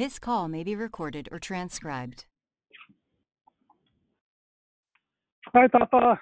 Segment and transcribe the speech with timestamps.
[0.00, 2.24] This call may be recorded or transcribed.
[5.52, 6.18] Hi, Papa.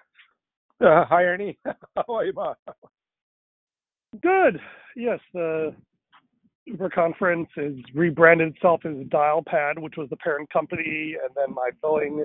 [0.85, 1.57] Uh, hi, Ernie.
[1.65, 2.55] How are you, Ma?
[4.21, 4.59] Good.
[4.97, 5.77] Yes, the
[6.67, 11.71] Uber conference has rebranded itself as Dialpad, which was the parent company, and then my
[11.81, 12.25] billing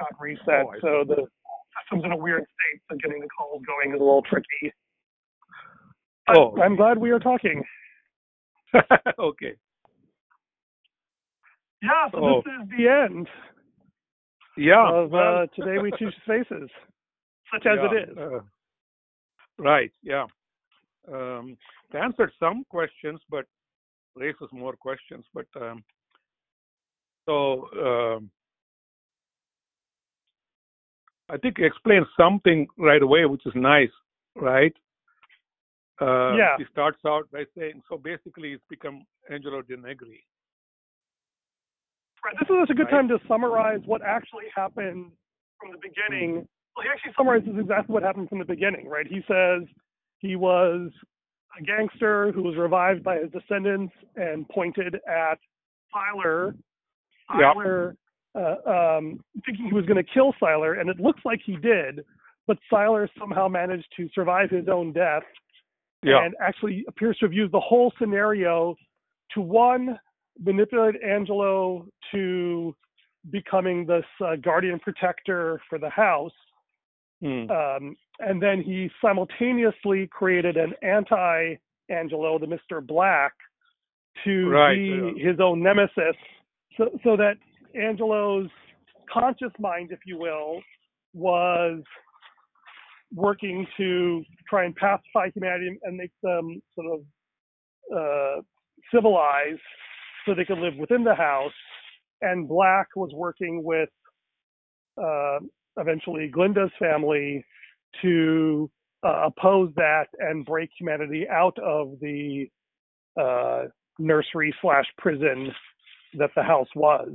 [0.00, 0.64] got reset.
[0.64, 1.26] Oh, so the
[1.82, 4.72] system's in a weird state, so getting the calls going is a little tricky.
[6.26, 6.58] But Oh.
[6.62, 7.62] I'm glad we are talking.
[9.18, 9.54] okay.
[11.82, 12.42] Yeah, so Oh.
[12.42, 13.28] this is the end
[14.56, 14.88] Yeah.
[14.90, 16.70] of uh, Today We Choose Faces,
[17.52, 18.18] such as yeah, it is.
[18.18, 18.40] uh,
[19.58, 19.92] right.
[20.02, 20.26] Yeah.
[21.06, 21.56] Um,
[21.90, 23.46] it answered some questions, but
[24.16, 25.24] raises more questions.
[25.32, 25.84] But um,
[27.26, 27.68] so
[28.16, 28.30] um,
[31.30, 33.92] I think you explained something right away, which is nice,
[34.34, 34.74] right?
[36.00, 36.56] Uh, Yeah.
[36.58, 40.24] He starts out by saying, so basically, it's become Angelo di Negri.
[42.24, 45.12] Right, this is a good time to summarize what actually happened
[45.60, 46.46] from the beginning.
[46.76, 49.06] Well, he actually summarizes exactly what happened from the beginning, right?
[49.06, 49.68] He says
[50.18, 50.90] he was
[51.58, 55.38] a gangster who was revived by his descendants and pointed at
[55.94, 56.54] Siler.
[57.38, 57.52] Yeah.
[57.54, 57.96] Siler,
[58.34, 62.04] uh, um, thinking he was going to kill Siler, and it looks like he did,
[62.46, 65.24] but Siler somehow managed to survive his own death
[66.02, 66.24] Yeah.
[66.24, 68.76] and actually appears to have used the whole scenario
[69.34, 69.98] to one
[70.42, 72.74] manipulate Angelo to
[73.30, 76.32] becoming this uh, guardian protector for the house,
[77.20, 77.50] Hmm.
[77.50, 83.32] um, and then he simultaneously created an anti-Angelo, the Mister Black,
[84.24, 85.30] to Right, be yeah.
[85.30, 86.16] his own nemesis,
[86.76, 87.34] so so that
[87.74, 88.48] Angelo's
[89.12, 90.62] conscious mind, if you will,
[91.12, 91.82] was
[93.12, 97.00] working to try and pacify humanity and make them sort of
[97.96, 98.42] uh,
[98.94, 99.60] civilized
[100.28, 101.52] so they could live within the house.
[102.20, 103.88] And Black was working with
[105.02, 105.38] uh,
[105.76, 107.44] eventually Glenda's family
[108.02, 108.70] to
[109.06, 112.46] uh, oppose that and break humanity out of the
[113.20, 113.64] uh,
[113.98, 115.50] nursery slash prison
[116.18, 117.10] that the house was.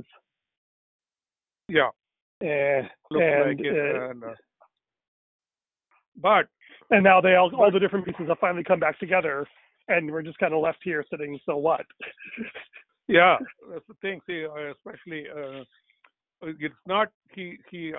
[1.68, 1.90] Yeah.
[2.40, 3.96] And, and, like it.
[3.96, 4.22] uh, and,
[6.20, 6.46] but
[6.90, 9.46] and now they all all the different pieces have finally come back together,
[9.88, 11.38] and we're just kind of left here sitting.
[11.46, 11.84] So what?
[13.08, 13.36] yeah,
[13.70, 14.20] that's the thing.
[14.26, 15.64] See, uh, especially uh,
[16.42, 17.08] it's not.
[17.34, 17.92] He he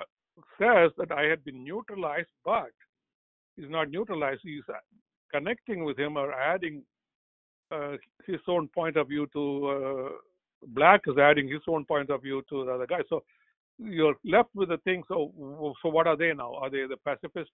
[0.58, 2.70] says that I had been neutralized, but
[3.56, 4.40] he's not neutralized.
[4.42, 4.78] He's uh,
[5.32, 6.82] connecting with him or adding
[7.70, 7.96] uh,
[8.26, 9.68] his own point of view to.
[9.68, 10.08] Uh,
[10.68, 13.00] Black is adding his own point of view to the other guy.
[13.08, 13.22] So
[13.78, 15.02] you're left with the thing.
[15.06, 15.30] So
[15.82, 16.54] so what are they now?
[16.54, 17.50] Are they the pacifist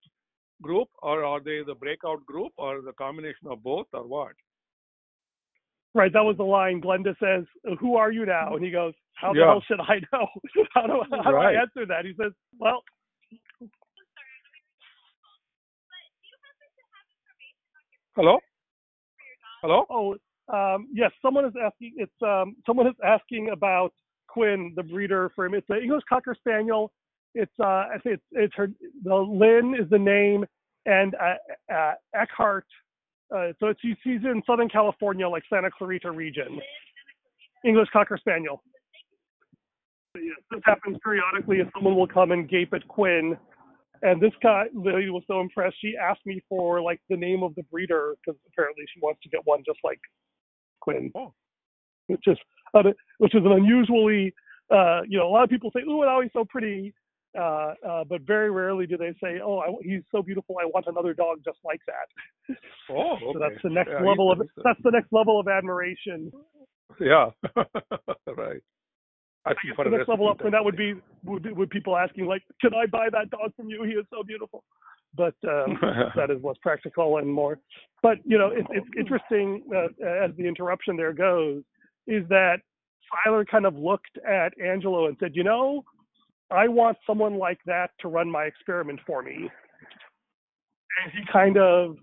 [0.62, 4.32] group, or are they the breakout group, or the combination of both, or what?
[5.94, 6.80] Right, that was the line.
[6.80, 7.44] Glenda says,
[7.80, 9.46] "Who are you now?" And he goes, "How the Yeah.
[9.46, 10.26] hell should I know?
[10.74, 11.56] how do how do Right.
[11.56, 12.82] I answer that?" He says, "Well,
[18.14, 18.38] Hello.
[19.62, 19.86] Hello.
[19.90, 20.16] oh,
[20.52, 21.94] um, yes, someone is asking.
[21.96, 23.92] It's um, someone is asking about
[24.28, 25.54] Quinn, the breeder for him.
[25.54, 26.92] It's an English Cocker Spaniel.
[27.34, 27.64] It's uh,
[27.94, 28.68] I think it's it's her.
[29.04, 30.44] The Lynn is the name,
[30.86, 32.66] and uh, uh, Eckhart.
[33.34, 36.60] Uh, so it's he's in Southern California, like Santa Clarita region.
[37.64, 38.62] English Cocker Spaniel.
[40.14, 41.58] Yes, this happens periodically.
[41.58, 43.36] If someone will come and gape at Quinn,
[44.02, 47.54] and this guy lady was so impressed, she asked me for like the name of
[47.54, 50.00] the breeder because apparently she wants to get one just like
[50.80, 51.32] Quinn, Oh.
[52.08, 52.36] which is
[52.74, 52.82] uh,
[53.18, 54.34] which is an unusually
[54.70, 56.92] uh, you know a lot of people say, "Oh, now he's so pretty,"
[57.38, 60.56] uh, uh, but very rarely do they say, "Oh, I, he's so beautiful.
[60.60, 62.56] I want another dog just like that."
[62.90, 63.38] Oh, So okay.
[63.38, 66.30] that's the next Yeah, level of that's the next level of admiration.
[67.00, 67.30] Yeah.
[68.36, 68.60] right.
[69.44, 70.94] Think the next level up from that would be
[71.24, 73.82] would, be- would people asking like, "Can I buy that dog from you?
[73.84, 74.62] He is so beautiful."
[75.16, 75.78] But um,
[76.16, 77.58] that is what's practical and more.
[78.02, 79.86] But you know, it, it's interesting uh,
[80.24, 81.62] as the interruption there goes,
[82.06, 82.58] is that
[83.26, 85.84] Siler kind of looked at Angelo and said, "You know,
[86.52, 89.50] I want someone like that to run my experiment for me."
[91.02, 91.96] And he kind of,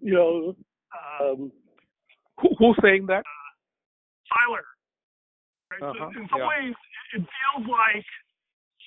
[0.00, 0.56] you know,
[1.20, 1.52] um,
[2.40, 3.22] Who, who's saying that?
[4.32, 4.64] Siler.
[5.70, 5.82] Right?
[5.90, 6.48] Uh-huh, in some yeah.
[6.48, 6.74] ways,
[7.14, 8.04] it feels like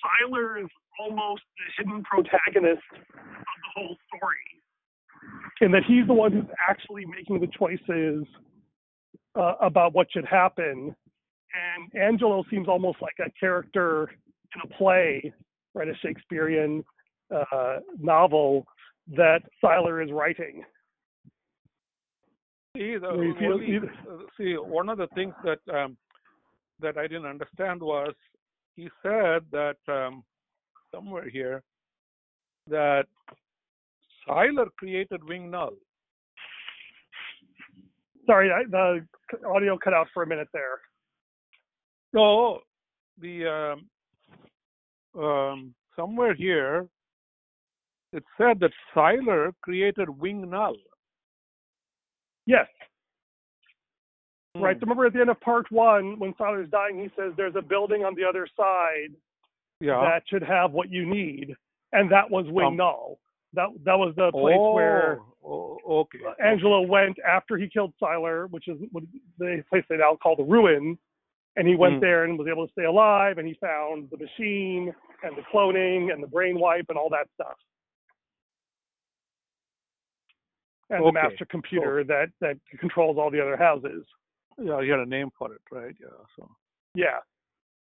[0.02, 4.46] Siler is almost the hidden protagonist of the whole story,
[5.60, 8.26] and that he's the one who's actually making the choices
[9.36, 10.94] uh, about what should happen.
[11.54, 14.10] And Angelo seems almost like a character
[14.54, 15.32] in a play,
[15.74, 15.88] right?
[15.88, 16.84] A Shakespearean
[17.34, 18.66] uh, novel
[19.16, 20.64] that Siler is writing.
[22.76, 25.96] See, the, Where you feel only- see, one of the things that um,
[26.80, 28.14] that I didn't understand was
[28.74, 30.24] he said that um,
[30.92, 31.62] somewhere here
[32.68, 33.04] that
[34.28, 35.74] Siler created Wing Null.
[38.26, 39.06] Sorry, I, the
[39.46, 40.80] audio cut out for a minute there.
[42.14, 42.60] So
[43.20, 43.86] the um,
[45.16, 46.86] um, somewhere here
[48.12, 50.76] it said that Siler created Wing Null.
[52.46, 52.66] Yes,
[54.54, 54.76] right.
[54.76, 54.80] Hmm.
[54.80, 57.62] So remember at the end of part one, when Siler's dying, he says there's a
[57.62, 59.14] building on the other side
[59.80, 60.00] Yeah.
[60.00, 61.56] that should have what you need,
[61.92, 63.18] and that was Wing Um, Null.
[63.54, 66.18] That that was the place where Oh, oh, okay.
[66.42, 69.04] Angelo went after he killed Siler, which is what
[69.38, 70.98] the place they now call the Ruin,
[71.56, 72.00] and he went Mm.
[72.00, 76.12] there and was able to stay alive, and he found the machine and the cloning
[76.12, 77.56] and the brain wipe and all that stuff,
[80.90, 81.08] and Okay.
[81.08, 84.06] the master computer that that controls all the other houses.
[84.58, 85.96] Yeah, he had a name for it, right?
[86.00, 86.08] Yeah.
[86.36, 86.48] So.
[86.94, 87.20] Yeah.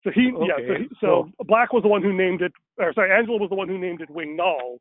[0.03, 0.31] So he, yeah.
[0.31, 3.49] So, Okay, he, so Black was the one who named it, or sorry, Angelo was
[3.49, 4.79] the one who named it Wing Null,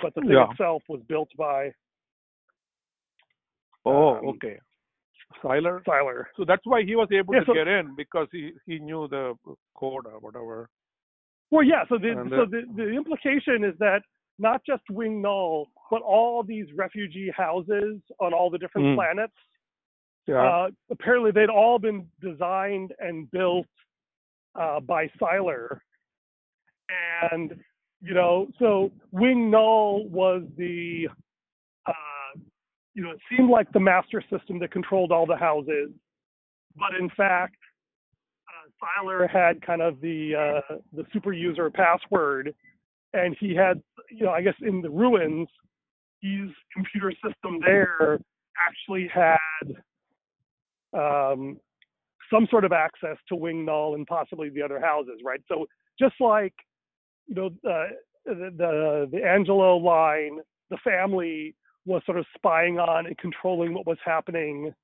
[0.00, 0.50] but the thing Yeah.
[0.50, 1.72] itself was built by
[3.88, 4.58] Oh, Um, okay.
[5.42, 5.82] Siler.
[5.84, 6.24] Siler.
[6.36, 9.08] So that's why he was able Yeah, to so- get in because he he knew
[9.08, 9.34] the
[9.74, 10.68] code or whatever.
[11.50, 11.84] Well, yeah.
[11.88, 14.02] So the And, so the, the implication is that
[14.38, 18.94] not just Wing Null, but all these refugee houses on all the different Mm.
[18.96, 19.32] planets.
[20.26, 20.42] Yeah.
[20.44, 23.66] Uh, apparently, they'd all been designed and built
[24.56, 25.78] uh, by Siler,
[27.30, 27.62] and
[28.02, 31.08] you know, so Wing Null was the,
[31.86, 31.92] uh,
[32.96, 35.90] you know, it seemed like the master system that controlled all the houses,
[36.76, 37.56] but in fact,
[38.48, 42.54] uh, Siler had kind of the uh, the super user password,
[43.12, 45.46] and he had, you know, I guess in the ruins,
[46.22, 48.18] his computer system there
[48.66, 49.74] actually had
[50.98, 51.58] um,
[52.32, 55.40] some sort of access to Wing Null and possibly the other houses, right?
[55.48, 55.66] So
[56.00, 56.54] just like
[57.26, 57.88] you know uh,
[58.24, 60.38] the, the the Angelo line,
[60.70, 61.54] the family
[61.86, 64.74] was sort of spying on and controlling what was happening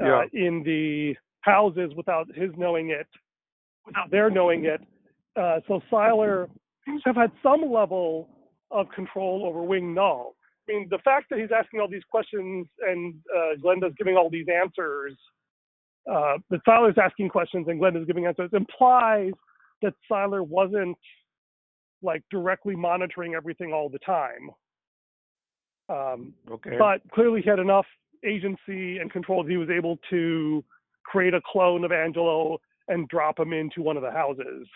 [0.00, 0.24] uh, Yeah.
[0.32, 3.08] in the houses without his knowing it,
[3.86, 4.80] without their knowing it.
[5.34, 6.48] Uh, so Siler
[6.84, 8.28] seems to have had some level
[8.70, 10.34] of control over Wing Null.
[10.68, 14.28] I mean, the fact that he's asking all these questions and uh, Glenda's giving all
[14.28, 15.16] these answers,
[16.10, 19.32] uh, that Siler's asking questions and Glenda's giving answers implies
[19.82, 20.96] that Siler wasn't
[22.02, 24.50] like directly monitoring everything all the time.
[25.88, 26.76] Um, okay.
[26.78, 27.86] but clearly he had enough
[28.24, 30.62] agency and control that he was able to
[31.04, 32.58] create a clone of Angelo
[32.88, 34.66] and drop him into one of the houses.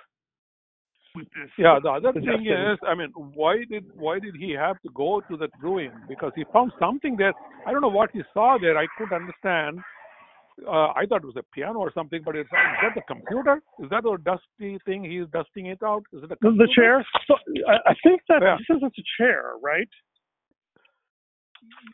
[1.15, 1.27] This,
[1.59, 1.79] yeah.
[1.83, 2.45] The other suggestion.
[2.45, 5.93] thing is, I mean, why did why did he have to go to that ruin?
[6.09, 7.35] Because he found something there.
[7.67, 8.79] I don't know what he saw there.
[8.79, 9.81] I couldn't understand.
[10.67, 13.61] Uh, I thought it was a piano or something, but it's is that the computer?
[13.83, 15.05] Is that a dusty thing?
[15.05, 16.03] He's dusting it out.
[16.15, 16.67] Is it a the, computer?
[16.67, 17.07] the chair.
[17.27, 17.35] So
[17.69, 18.57] I, I think that Yeah.
[18.57, 19.89] he says it's a chair, right?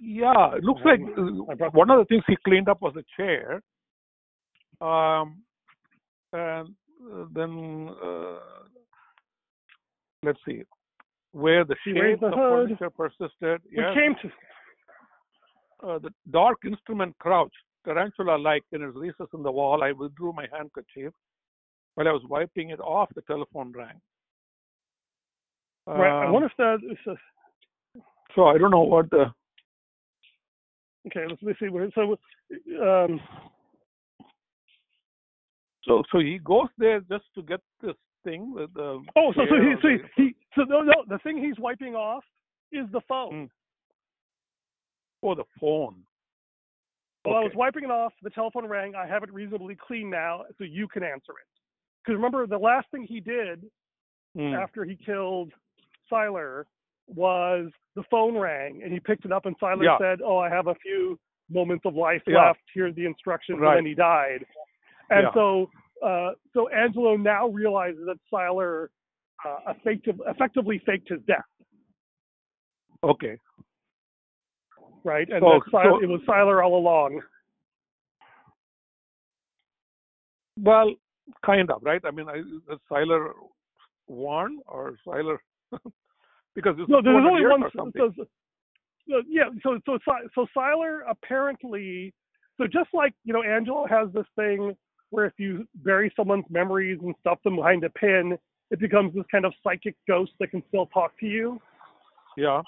[0.03, 3.62] Yeah, it looks like uh, one of the things he cleaned up was the chair.
[4.81, 5.43] Um,
[6.32, 6.69] and
[7.12, 8.38] uh, then uh,
[10.23, 10.62] let's see
[11.32, 13.61] where the He shape raised the of furniture persisted.
[13.70, 17.55] Yes, came to uh, the dark instrument crouched,
[17.85, 19.82] tarantula-like in its recess in the wall.
[19.82, 21.12] I withdrew my handkerchief.
[21.94, 24.01] While I was wiping it off, the telephone rang.
[25.87, 26.22] right.
[26.22, 27.17] I Um, wonder if that is a,
[28.37, 29.32] so I don't know what the
[31.08, 31.27] okay.
[31.29, 31.69] Let's, let's see.
[31.69, 32.17] where- So
[32.82, 33.20] um,
[35.84, 39.56] so so he goes there just to get this thing with the oh, so so
[39.56, 42.24] he so he, he so no no the thing he's wiping off
[42.72, 43.32] is the phone.
[43.32, 43.50] Mm.
[45.22, 46.03] oh the phone.
[47.24, 48.12] Well, I was wiping it off.
[48.22, 48.94] The telephone rang.
[48.94, 51.48] I have it reasonably clean now, so you can answer it.
[52.03, 53.65] Because remember, the last thing he did
[54.36, 54.55] Mm.
[54.56, 55.53] after he killed
[56.12, 56.65] Siler
[57.08, 59.98] was the phone rang, and he picked it up, and Siler Yeah.
[59.98, 61.19] said, "Oh, I have a few
[61.50, 62.46] moments of life Yeah.
[62.48, 62.60] left.
[62.74, 63.77] Here's the instructions," Right.
[63.77, 64.44] and then he died.
[65.10, 65.32] And Yeah.
[65.34, 65.70] so,
[66.03, 68.88] uh, so Angelo now realizes that Siler
[69.44, 71.44] uh, effective, effectively faked his death,
[73.05, 73.38] Okay.
[75.05, 75.29] right?
[75.31, 77.22] And So- Siler, so- it was Siler all along.
[80.56, 80.94] Well,
[81.44, 82.05] kind of, right?
[82.05, 82.43] I mean, I,
[82.91, 83.32] Siler
[84.06, 85.38] one or Siler
[86.58, 87.70] because it's No, there's only one.
[87.72, 89.98] So, yeah, so so
[90.34, 92.12] so Siler apparently,
[92.58, 94.74] so just like you know, Angelo has this thing
[95.10, 98.36] where if you bury someone's memories and stuff them behind a pin,
[98.72, 101.60] it becomes this kind of psychic ghost that can still talk to you,
[102.36, 102.60] yeah.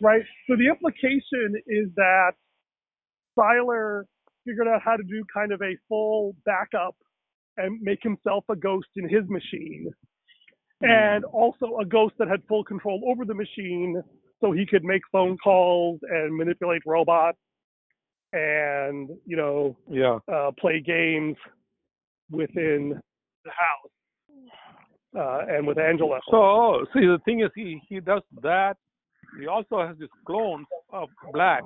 [0.00, 0.22] right?
[0.48, 2.32] So the implication is that
[3.36, 4.02] Siler
[4.46, 6.94] figured out how to do kind of a full backup
[7.56, 9.90] and make himself a ghost in his machine,
[10.80, 14.00] and also a ghost that had full control over the machine,
[14.40, 17.38] so he could make phone calls and manipulate robots,
[18.32, 20.18] and you know Yeah.
[20.32, 21.36] uh, play games
[22.30, 23.00] within
[23.44, 23.90] the house
[25.16, 26.20] uh, and with Angelo.
[26.30, 28.76] So see, the thing is, he he does that.
[29.38, 31.62] He also has this clones of black,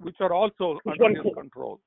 [0.00, 1.34] which are also Which under his clone?
[1.34, 1.80] control,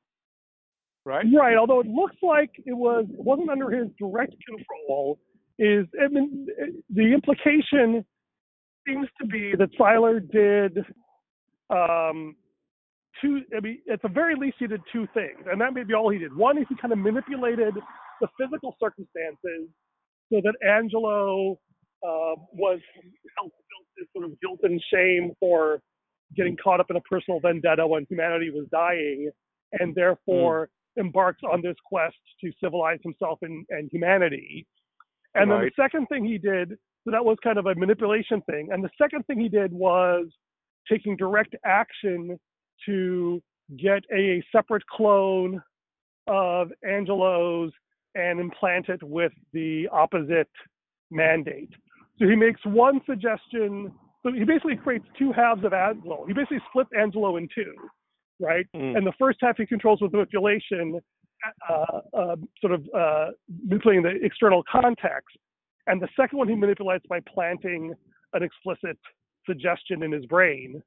[1.05, 1.25] right?
[1.33, 5.19] Right, although it looks like it was it wasn't under his direct control.
[5.57, 6.47] Is I mean,
[6.89, 8.05] the implication
[8.87, 10.77] seems to be that Siler did
[11.69, 12.35] um,
[13.21, 13.41] two.
[13.55, 16.09] I mean, at the very least, he did two things, and that may be all
[16.09, 16.35] he did.
[16.35, 17.73] One is he kind of manipulated
[18.21, 19.69] the physical circumstances
[20.31, 21.53] so that Angelo
[22.03, 22.79] uh, was
[23.37, 23.51] felt
[23.97, 25.79] this sort of guilt and shame for
[26.35, 29.29] getting caught up in a personal vendetta when humanity was dying,
[29.73, 34.65] and therefore embarks on this quest to civilize himself and, and humanity.
[35.35, 36.69] And then the second thing he did,
[37.03, 38.69] so that was kind of a manipulation thing.
[38.71, 40.27] And the second thing he did was
[40.89, 42.39] taking direct action
[42.85, 43.41] to
[43.77, 45.61] get a separate clone
[46.27, 47.71] of Angelo's
[48.15, 50.49] and implant it with the opposite
[51.11, 51.69] mandate.
[52.17, 53.91] So he makes one suggestion.
[54.23, 56.25] So he basically creates two halves of Angelo.
[56.27, 57.73] He basically splits Angelo in two,
[58.39, 58.65] right?
[58.75, 58.97] Mm.
[58.97, 60.99] And the first half he controls with manipulation,
[62.61, 63.27] sort of uh,
[63.63, 65.37] manipulating the external context.
[65.87, 67.93] And the second one he manipulates by planting
[68.33, 68.97] an explicit
[69.45, 70.81] suggestion in his brain.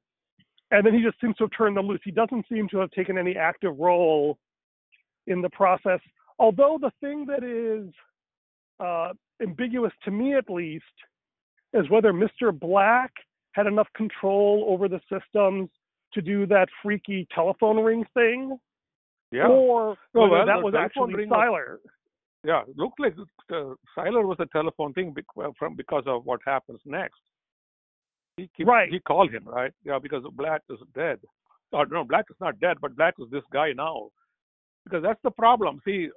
[0.71, 2.01] And then he just seems to have turned them loose.
[2.03, 4.37] He doesn't seem to have taken any active role
[5.27, 5.99] in the process.
[6.37, 7.91] Although the thing that is
[8.79, 10.83] uh, ambiguous to me, at least,
[11.73, 12.57] is whether Mr.
[12.57, 13.11] Black
[13.53, 15.69] had enough control over the systems
[16.13, 18.57] to do that freaky telephone ring thing,
[19.31, 19.47] Yeah.
[19.47, 21.77] or No, well, that was actually Siler.
[22.43, 23.15] Yeah, it looked like
[23.51, 27.19] uh, Siler was a telephone thing bec- well, from because of what happens next.
[28.37, 28.89] He keep, Right.
[28.89, 29.73] He called him right.
[29.83, 31.19] Yeah, because Black is dead.
[31.71, 34.09] Or no, Black is not dead, but Black is this guy now.
[34.85, 35.81] Because that's the problem.
[35.85, 36.09] See,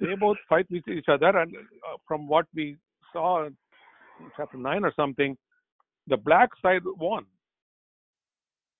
[0.00, 2.76] they both fight with each other, and uh, from what we
[3.12, 3.56] saw in
[4.36, 5.36] chapter nine or something,
[6.08, 7.26] the Black side won.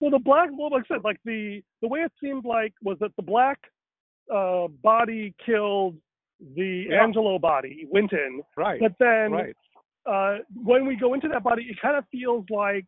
[0.03, 2.99] Well, the black, well, like I said, like the the way it seemed like was
[2.99, 3.57] that the black
[4.35, 5.97] uh, body killed
[6.57, 7.05] the Yeah.
[7.05, 8.81] Angelo body, Winton, Right.
[8.81, 9.57] but then right.
[10.05, 12.85] uh, when we go into that body, it kind of feels like,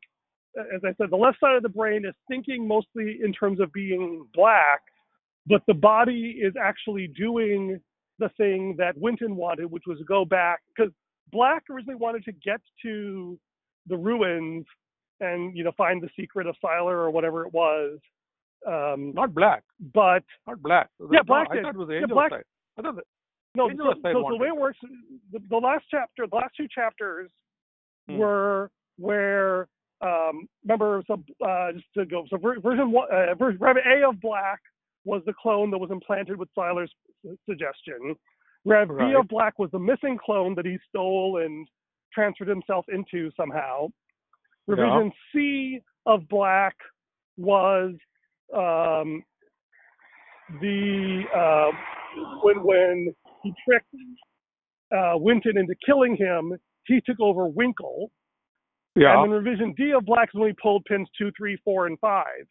[0.59, 3.73] as I said, the left side of the brain is thinking mostly in terms of
[3.73, 4.83] being black,
[5.47, 7.81] but the body is actually doing
[8.19, 10.93] the thing that Winton wanted, which was go back because
[11.31, 13.39] Black originally wanted to get to
[13.87, 14.65] the ruins
[15.21, 17.99] and you know find the secret of Siler or whatever it was.
[18.67, 19.63] Um, Not Black.
[19.93, 20.89] but Not Black.
[21.01, 22.45] Yeah, No, Black I thought it was the Yeah, Black- side.
[22.79, 23.05] I thought that,
[23.55, 24.57] no, so, side so the way it.
[24.57, 24.79] works,
[25.33, 27.31] the, the last chapter, the last two chapters
[28.09, 28.19] Hmm.
[28.19, 29.67] were where
[30.03, 31.15] um, remember so
[31.47, 34.61] uh, just to go so version one uh, version A of Black
[35.07, 36.91] was the clone that was implanted with Siler's
[37.49, 38.15] suggestion.
[38.67, 41.67] Rev B of Black was the missing clone that he stole and
[42.13, 43.89] transferred himself into somehow.
[44.69, 44.75] Yeah.
[44.75, 46.75] Revision C of Black
[47.37, 47.95] was
[48.55, 49.23] um,
[50.61, 51.71] the uh,
[52.43, 53.87] when when he tricked
[54.97, 56.53] uh, Winton into killing him,
[56.87, 58.11] he took over Winkle.
[58.95, 59.15] yeah.
[59.23, 61.99] And then revision D of Black is when he pulled pins two, three, four, and
[61.99, 62.47] five,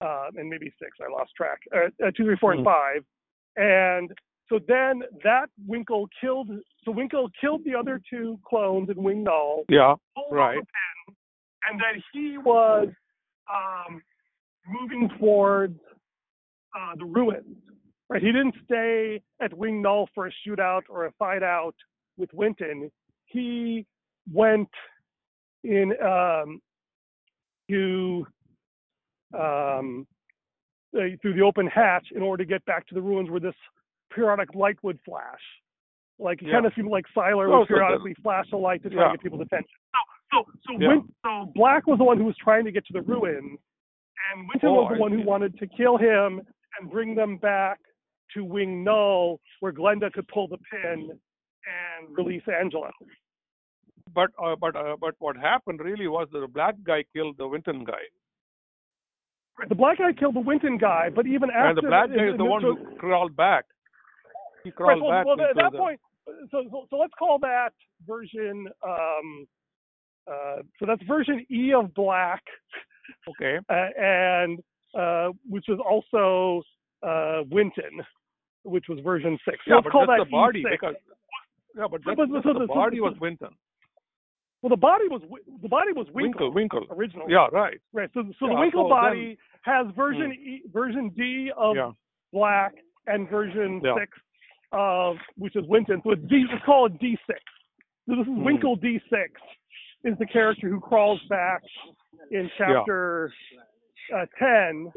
[0.00, 0.92] uh, and maybe six.
[1.00, 1.58] I lost track.
[1.74, 2.64] Uh, uh, two, three, four, and Hmm.
[2.66, 3.04] five.
[3.56, 4.12] And
[4.48, 6.48] so then that Winkle killed.
[6.84, 9.64] So Winkle killed the other two clones in Wing Null.
[9.68, 9.94] yeah.
[10.30, 10.54] Right.
[10.56, 11.16] pin,
[11.70, 12.88] and then he was
[13.52, 14.02] um,
[14.66, 15.78] moving towards
[16.78, 17.56] uh, the ruins.
[18.10, 21.74] Right, he didn't stay at Wing Null for a shootout or a fight out
[22.16, 22.90] with Winton.
[23.26, 23.84] He
[24.32, 24.70] went
[25.62, 26.60] in um,
[27.70, 28.26] to
[29.38, 30.06] um,
[30.96, 33.54] uh, through the open hatch in order to get back to the ruins where this
[34.10, 35.42] periodic light would flash.
[36.18, 36.54] Like it Yeah.
[36.54, 39.08] kind of seemed like Siler Oh, would so periodically flash a light to try Yeah.
[39.08, 39.68] to get people's attention.
[39.94, 39.98] So,
[40.32, 40.88] so, so, Yeah.
[40.88, 43.58] Win- so Black was the one who was trying to get to the ruins,
[44.32, 46.40] and Winton Oh, was the one who wanted to kill him
[46.78, 47.80] and bring them back
[48.34, 52.90] to Wing Null, where Glenda could pull the pin and release Angelo.
[54.14, 57.46] But uh, but uh, but what happened really was that the black guy killed the
[57.46, 58.04] Winton guy,
[59.68, 62.36] The black guy killed the Winton guy, but even after and the black guy is
[62.36, 63.64] the one who crawled back.
[64.64, 65.78] He Right, crawled well, back well, at that the.
[65.78, 66.00] point,
[66.50, 67.70] so, so so let's call that
[68.06, 68.68] version.
[68.86, 69.46] Um,
[70.30, 72.42] uh, so that's version E of Black,
[73.28, 73.58] Okay.
[73.68, 74.58] uh, and
[74.98, 76.62] uh, which was also
[77.06, 78.02] uh, Winton,
[78.64, 79.58] which was version six.
[79.66, 80.70] Yeah, let's but call that's that the body E6.
[80.70, 80.94] because
[81.76, 83.50] yeah, but that's, but- that's so the so- body so- was Winton.
[84.60, 85.22] Well, the body was
[85.62, 86.96] the body was Winkle, Winkle, Winkle.
[86.98, 87.32] originally.
[87.32, 87.78] Yeah, right.
[87.92, 88.10] Right.
[88.12, 91.92] So, so the Winkle so then- body has version e, version D of Yeah.
[92.32, 92.72] black
[93.06, 93.94] and version Yeah.
[94.00, 94.10] six
[94.72, 96.00] of which is Winton.
[96.02, 96.44] So it's D.
[96.50, 97.38] Let's call it D six.
[98.08, 98.42] So this is Hmm.
[98.42, 99.30] Winkle D six
[100.04, 101.62] is the character who crawls back
[102.30, 103.32] in chapter
[104.14, 104.92] uh, ten.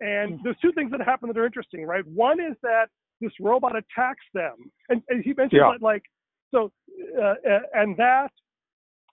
[0.00, 2.06] And there's two things that happen that are interesting, right?
[2.06, 2.86] One is that
[3.20, 5.72] this robot attacks them, and, and he mentions Yeah.
[5.72, 6.02] that like
[6.50, 6.70] so,
[7.18, 8.30] uh, uh, and that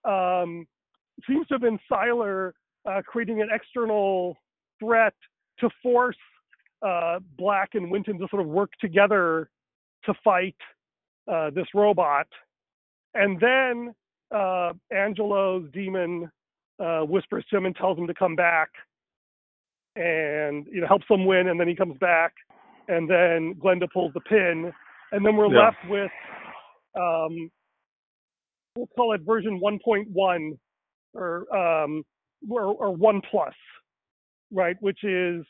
[0.04, 0.68] um,
[1.28, 2.52] seems to have been Siler
[2.86, 4.38] uh, creating an external
[4.80, 5.14] threat
[5.60, 6.18] to force
[6.86, 9.50] uh, Black and Winton to sort of work together
[10.06, 10.56] to fight
[11.32, 12.28] uh, this robot.
[13.14, 13.94] And then
[14.34, 16.30] uh, Angelo's demon
[16.80, 18.70] uh, whispers to him and tells him to come back
[19.96, 22.34] and you know helps him win and then he comes back
[22.88, 24.72] and then Glenda pulls the pin
[25.12, 25.66] and then we're Yeah.
[25.66, 26.12] left with
[26.96, 27.52] um,
[28.76, 30.58] we'll call it version 1.1
[31.14, 32.04] or um,
[32.50, 33.54] or, or 1 plus
[34.52, 35.46] right which is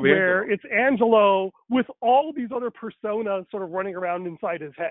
[0.00, 4.90] where it's Angelo with all these other personas sort of running around inside his head.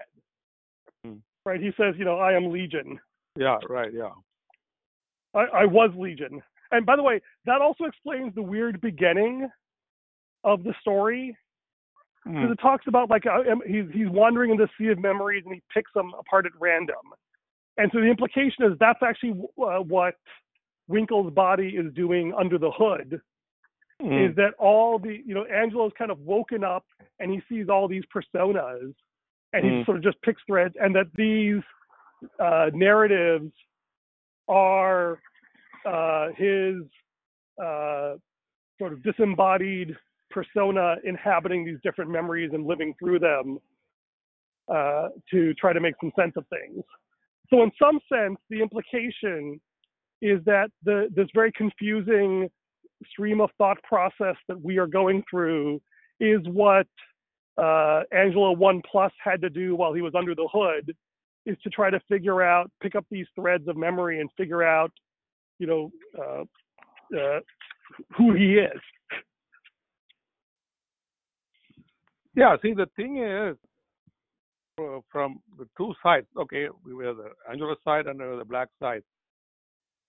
[1.06, 1.18] Hmm.
[1.46, 1.62] Right?
[1.62, 3.00] He says, you know, I am Legion.
[3.38, 3.94] Yeah, right.
[3.94, 4.10] Yeah.
[5.34, 6.42] I, I was Legion.
[6.72, 9.48] And by the way, that also explains the weird beginning
[10.44, 11.38] of the story
[12.26, 12.52] because Mm.
[12.52, 15.62] it talks about like uh, he's he's wandering in the sea of memories and he
[15.74, 17.14] picks them apart at random.
[17.78, 20.16] And so the implication is that's actually uh, what
[20.90, 23.22] Winkle's body is doing under the hood
[24.00, 24.30] Mm.
[24.30, 26.86] is that all the you know Angelo's kind of woken up
[27.20, 28.94] and he sees all these personas
[29.54, 29.86] and he Mm.
[29.86, 31.64] sort of just picks threads and that these
[32.40, 33.52] uh, narratives
[34.48, 35.20] are
[35.86, 36.76] uh, his
[37.64, 38.14] uh,
[38.78, 39.96] sort of disembodied
[40.30, 43.58] persona inhabiting these different memories and living through them
[44.74, 46.84] uh, to try to make some sense of things.
[47.50, 49.60] So in some sense, the implication
[50.22, 52.50] is that the this very confusing
[53.10, 55.80] stream of thought process that we are going through
[56.20, 56.88] is what
[57.58, 60.96] uh, Angelo One Plus had to do while he was under the hood,
[61.48, 64.92] is to try to figure out, pick up these threads of memory and figure out,
[65.60, 66.44] you know, uh,
[67.18, 67.40] uh,
[68.18, 68.82] who he is.
[72.36, 73.58] Yeah, see, the thing is,
[74.80, 79.04] uh, from the two sides, okay, we have the Angelo side and the black side.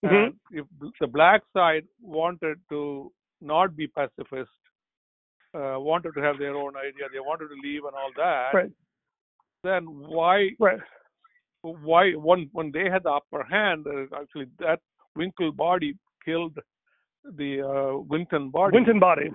[0.03, 0.25] Mhm.
[0.27, 0.65] And if
[0.99, 4.51] the black side wanted to not be pacifist,
[5.53, 8.71] uh, wanted to have their own idea, they wanted to leave and all that, Right.
[9.63, 10.81] then why, Right.
[11.61, 14.79] Why when when they had the upper hand, uh, actually that
[15.15, 16.57] Winkle body killed
[17.35, 18.77] the uh, Winton body.
[18.77, 19.29] Winton body.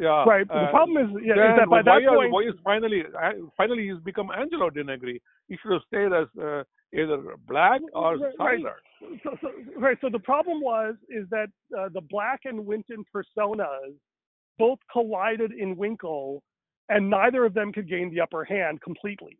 [0.00, 0.24] yeah.
[0.24, 0.46] Right.
[0.48, 3.02] But the uh, problem is, yeah, is that by that are- point, why is finally
[3.22, 5.20] uh, finally he's become Angelo di Negri?
[5.48, 6.62] He should have stayed as uh,
[6.94, 8.62] either black or Right, right.
[9.22, 9.98] So, so, right.
[10.00, 13.94] So the problem was is that uh, the Black and Winton personas
[14.58, 16.42] both collided in Winkle,
[16.88, 19.36] and neither of them could gain the upper hand completely.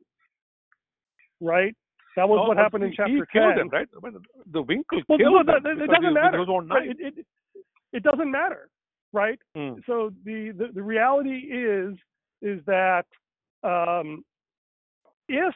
[1.40, 1.74] Right.
[2.16, 3.58] That was No, what but happened in chapter he killed ten.
[3.66, 3.88] him, right?
[4.52, 6.38] The Winkle Well, killed no, him it doesn't matter.
[6.38, 6.96] with his own Right, knife.
[7.00, 7.26] It, it,
[7.92, 8.68] it doesn't matter,
[9.12, 9.38] right?
[9.56, 9.74] Hmm.
[9.86, 11.94] So the, the, the reality is
[12.42, 13.06] is that
[13.62, 14.24] um,
[15.28, 15.54] if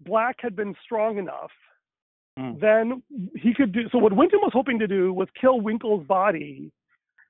[0.00, 1.50] Black had been strong enough,
[2.38, 2.52] Hmm.
[2.60, 3.02] then
[3.36, 3.88] he could do.
[3.90, 6.72] So what Winton was hoping to do was kill Winkle's body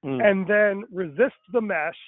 [0.04, 0.20] Hmm.
[0.20, 1.98] and then resist the mesh,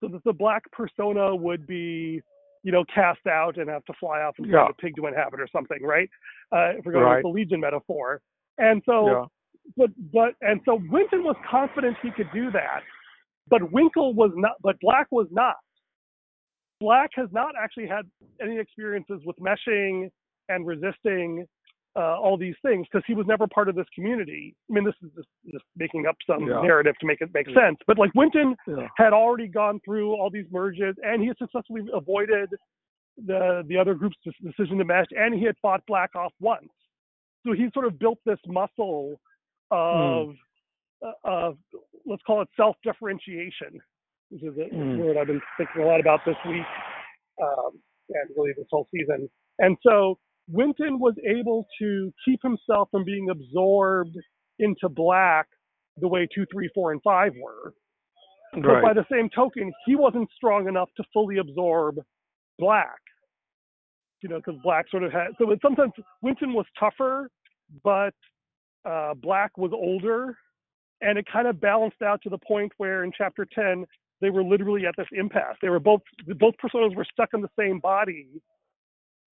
[0.00, 2.22] so that the Black persona would be,
[2.64, 4.68] you know, cast out and have to fly off and find Yeah.
[4.68, 6.08] a pig to inhabit or something, right?
[6.50, 7.16] Uh, if we're going Right.
[7.16, 8.20] with the Legion metaphor.
[8.58, 9.24] And so yeah.
[9.76, 12.82] but but and so Winton was confident he could do that,
[13.48, 14.56] but Winkle was not.
[14.62, 15.56] But Black was not.
[16.80, 20.10] Black has not actually had any experiences with meshing
[20.48, 21.46] and resisting
[21.96, 24.54] uh, all these things because he was never part of this community.
[24.68, 26.60] I mean, this is just, just making up some Yeah.
[26.60, 27.78] narrative to make it make sense.
[27.86, 28.88] But like Winton Yeah.
[28.96, 32.50] had already gone through all these merges, and he had successfully avoided
[33.16, 36.68] the the other group's decision to mesh, and he had fought Black off once.
[37.46, 39.20] So he sort of built this muscle
[39.70, 40.34] of
[41.04, 41.58] uh, of
[42.06, 43.80] let's call it self differentiation,
[44.30, 44.96] which is a Mm.
[44.96, 46.66] word I've been thinking a lot about this week
[47.40, 49.30] um, and really this whole season.
[49.60, 54.16] And so Winton was able to keep himself from being absorbed
[54.58, 55.46] into Black
[55.98, 57.72] the way two, three, four, and five were.
[58.54, 61.96] But by the same token, he wasn't strong enough to fully absorb
[62.58, 62.98] black.
[64.22, 67.28] You know, because black sort of had so it, sometimes Winton was tougher,
[67.82, 68.14] but
[68.88, 70.36] uh, black was older,
[71.00, 73.84] and it kind of balanced out to the point where in chapter ten,
[74.20, 75.56] they were literally at this impasse.
[75.60, 76.02] They were both
[76.38, 78.40] both personas were stuck in the same body,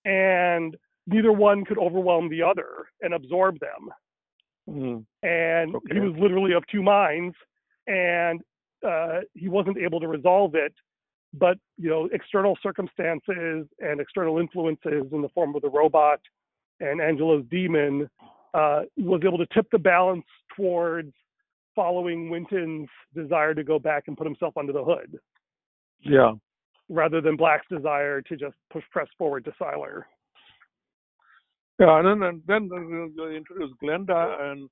[0.05, 3.91] and neither one could overwhelm the other and absorb them.
[4.69, 5.05] Mm.
[5.23, 5.95] And Okay.
[5.95, 7.35] he was literally of two minds,
[7.87, 8.41] and
[8.87, 10.75] uh, he wasn't able to resolve it.
[11.35, 16.21] But you know, external circumstances and external influences in the form of the robot
[16.83, 18.09] and Angelo's demon
[18.55, 20.25] uh, was able to tip the balance
[20.57, 21.13] towards
[21.75, 25.19] following Winton's desire to go back and put himself under the hood,
[26.01, 26.33] Yeah.
[26.91, 30.05] rather than Black's desire to just push press forward to Siler.
[31.79, 32.69] Yeah, and then and then
[33.17, 34.69] you introduce Glenda and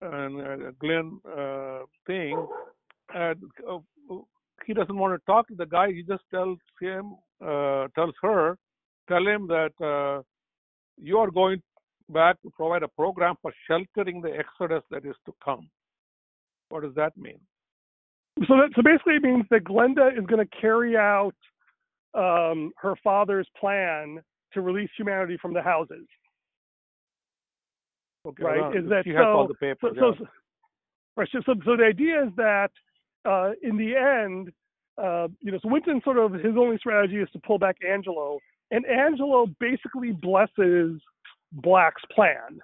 [0.00, 2.46] and uh, Glenn uh, thing,
[3.14, 3.78] and uh,
[4.66, 5.92] he doesn't want to talk to the guy.
[5.92, 8.56] He just tells him, uh, tells her,
[9.08, 10.22] tell him that uh,
[10.96, 11.62] you are going
[12.08, 15.68] back to provide a program for sheltering the exodus that is to come.
[16.70, 17.40] What does that mean?
[18.46, 21.34] So that so basically it means that Glenda is going to carry out
[22.14, 24.20] um, her father's plan
[24.52, 26.06] to release humanity from the houses.
[28.28, 30.26] Okay, Right, is that so- the So, yeah.
[31.16, 32.70] right, so, so, so the idea is that
[33.24, 34.50] uh, in the end,
[35.02, 38.38] uh, you know, so Winton sort of his only strategy is to pull back Angelo,
[38.70, 41.00] and Angelo basically blesses
[41.52, 42.58] Black's plan.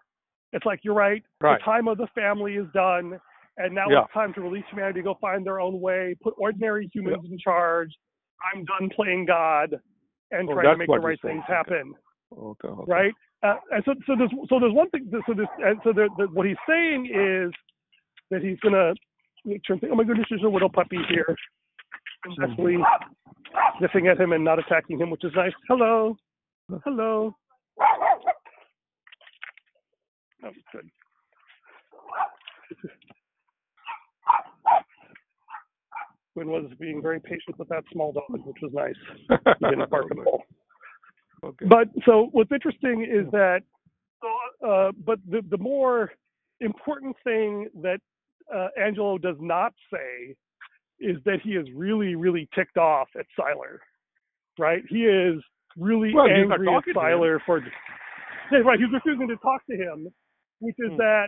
[0.52, 1.58] It's like you're right, Right.
[1.58, 3.18] the time of the family is done,
[3.56, 4.02] and now Yeah.
[4.04, 7.92] it's time to release humanity, go find their own way, put ordinary humans in charge.
[8.52, 9.74] I'm done playing God
[10.30, 11.94] and Oh, trying to make the right things happen
[12.36, 12.90] Okay, okay.
[12.92, 13.14] right?
[13.44, 15.10] Uh, and so, so there's so there's one thing.
[15.26, 17.52] So and so there, the, what he's saying is
[18.30, 18.94] that he's gonna
[19.66, 19.76] sure.
[19.92, 21.36] Oh my goodness, there's a little puppy here.
[22.42, 22.78] Actually
[23.78, 25.52] sniffing at him and not attacking him, which is nice.
[25.68, 26.16] Hello,
[26.84, 27.36] hello.
[30.42, 30.90] Oh, good.
[36.32, 38.94] Quinn was being very patient with that small dog, which was nice.
[39.60, 40.42] He didn't bark at all.
[41.44, 41.66] Okay.
[41.68, 43.62] But so what's interesting is that,
[44.66, 46.12] uh, but the, the more
[46.60, 47.98] important thing that
[48.54, 50.34] uh, Angelo does not say
[51.00, 53.78] is that he is really, really ticked off at Siler,
[54.58, 54.82] right?
[54.88, 55.42] He is
[55.76, 56.84] really Well, angry at.
[56.94, 57.60] Siler for,
[58.52, 58.78] yeah, right?
[58.78, 60.08] He's refusing to talk to him,
[60.60, 60.96] which is Hmm.
[60.96, 61.26] that,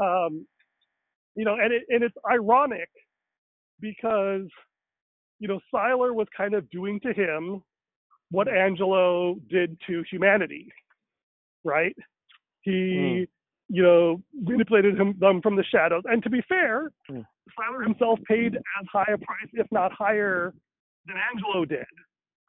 [0.00, 0.46] um,
[1.34, 2.88] you know, and it, and it's ironic
[3.80, 4.46] because,
[5.38, 7.62] you know, Siler was kind of doing to him
[8.30, 10.72] what Angelo did to humanity,
[11.64, 11.96] right?
[12.62, 13.26] He,
[13.68, 16.02] you know, manipulated him, them from the shadows.
[16.06, 16.92] And to be fair.
[17.56, 20.52] Siler himself paid as high a price, if not higher,
[21.06, 21.86] than Angelo did,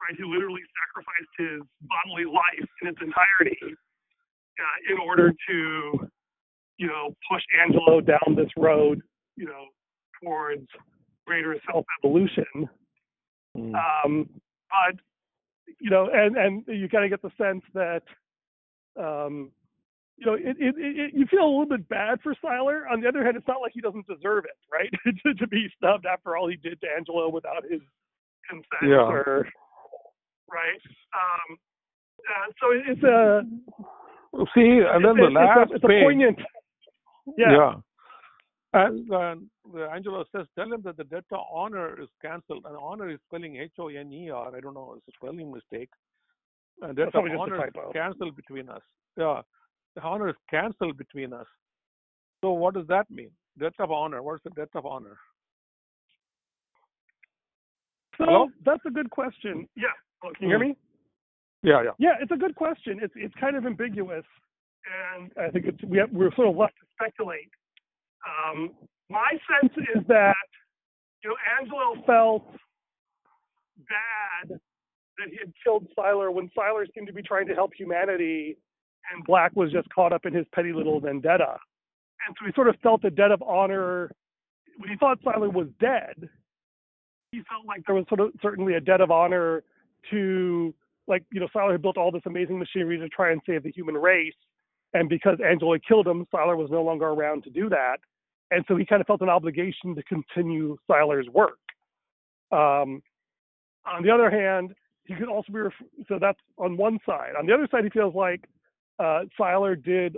[0.02, 0.16] right?
[0.16, 6.08] He literally sacrificed his bodily life in its entirety uh, in order to,
[6.78, 9.00] you know, push Angelo down this road,
[9.36, 9.66] you know,
[10.20, 10.66] towards
[11.26, 12.68] greater self-evolution.
[13.56, 13.74] Mm.
[13.74, 14.28] Um,
[14.68, 14.98] but
[15.80, 18.02] you know, and and you kind of get the sense that,
[19.00, 19.50] um,
[20.16, 22.90] you know, it, it, it, you feel a little bit bad for Siler.
[22.90, 24.90] On the other hand, it's not like he doesn't deserve it, right?
[25.24, 27.80] to, to be snubbed after all he did to Angelo without his
[28.48, 29.02] consent, Yeah.
[29.06, 29.46] or
[30.50, 30.80] right.
[31.14, 31.56] Um,
[32.28, 33.42] uh, so it- it's a
[34.54, 36.38] See, and then it's, the it's last a, it's a poignant.
[37.38, 37.72] Yeah.
[37.74, 37.82] And
[38.72, 39.34] then uh,
[39.72, 42.64] the Angelo says, tell him that the debt to honor is cancelled.
[42.66, 44.54] And honor is spelling H O N E R.
[44.54, 45.90] I don't know, it's a spelling mistake.
[46.82, 48.82] Uh, and debt That's of probably a honor is cancelled between us.
[49.16, 49.42] Yeah.
[49.96, 51.46] The honor is cancelled between us.
[52.42, 53.30] So what does that mean?
[53.58, 54.22] Debt of honor.
[54.22, 55.16] What's the debt of honor?
[58.16, 58.46] So Hello?
[58.64, 59.62] that's a good question.
[59.62, 59.88] Mm, yeah.
[60.24, 60.70] Oh, can you hear Hmm.
[60.70, 60.76] me?
[61.62, 61.90] Yeah, yeah.
[61.98, 63.00] Yeah, it's a good question.
[63.02, 64.24] It's it's kind of ambiguous,
[65.18, 67.50] and I think it's we have, we're sort of left to speculate.
[68.26, 68.70] Um,
[69.10, 70.34] my sense is that
[71.22, 72.50] you know Angelo felt
[73.88, 74.58] bad
[75.18, 78.56] that he had killed Siler when Siler seemed to be trying to help humanity,
[79.12, 81.58] and Black was just caught up in his petty little vendetta,
[82.26, 84.10] and so he sort of felt a debt of honor
[84.78, 86.28] when he thought Siler was dead.
[87.32, 89.62] He felt like there was sort of certainly a debt of honor
[90.10, 90.74] to
[91.06, 93.72] like you know Siler had built all this amazing machinery to try and save the
[93.72, 94.34] human race,
[94.94, 97.98] and because Angelo killed him, Siler was no longer around to do that,
[98.50, 101.58] and so he kind of felt an obligation to continue Siler's work.
[102.50, 103.02] Um,
[103.86, 104.74] on the other hand,
[105.04, 105.72] he could also be ref-
[106.08, 107.32] so that's on one side.
[107.38, 108.44] On the other side, he feels like
[108.98, 110.16] uh, Siler did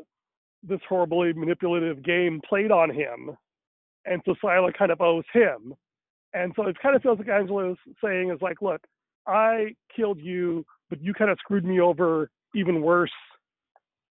[0.63, 3.37] this horribly manipulative game played on him,
[4.05, 5.75] and so Siler kind of owes him.
[6.33, 8.81] And so it kind of feels like Angelo is saying is like, look,
[9.27, 13.11] I killed you, but you kind of screwed me over even worse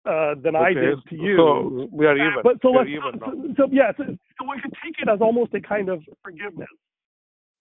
[0.05, 1.37] uh, than I did to you.
[1.37, 2.43] So we are even.
[2.43, 5.19] But so we let's even so, so yeah, so, so one could take it as
[5.21, 6.67] almost a kind of forgiveness.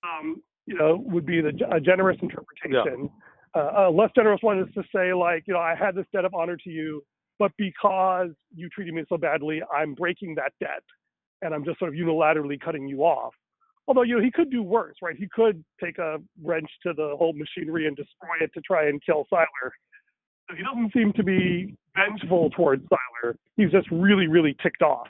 [0.02, 3.10] Um, you know, would be the a generous interpretation.
[3.54, 6.24] Uh, a less generous one is to say like, you know, I had this debt
[6.24, 7.04] of honor to you,
[7.38, 10.82] but because you treated me so badly, I'm breaking that debt,
[11.42, 13.34] and I'm just sort of unilaterally cutting you off.
[13.86, 15.16] Although you know he could do worse, right?
[15.16, 19.00] He could take a wrench to the whole machinery and destroy it to try and
[19.04, 19.26] kill.
[19.30, 19.36] So
[20.56, 23.34] he doesn't seem to be vengeful towards Siler.
[23.56, 25.08] He's just really, really ticked off.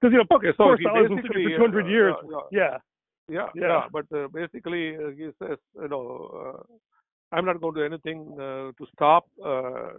[0.00, 2.14] Because you know, Okay, of so course, he Siler's been for 200 uh, years.
[2.22, 2.78] uh, Yeah,
[3.28, 3.68] Yeah, Yeah.
[3.68, 6.74] yeah, but uh, basically uh, he says, you know, uh,
[7.32, 9.92] I'm not going to do anything uh, to stop uh,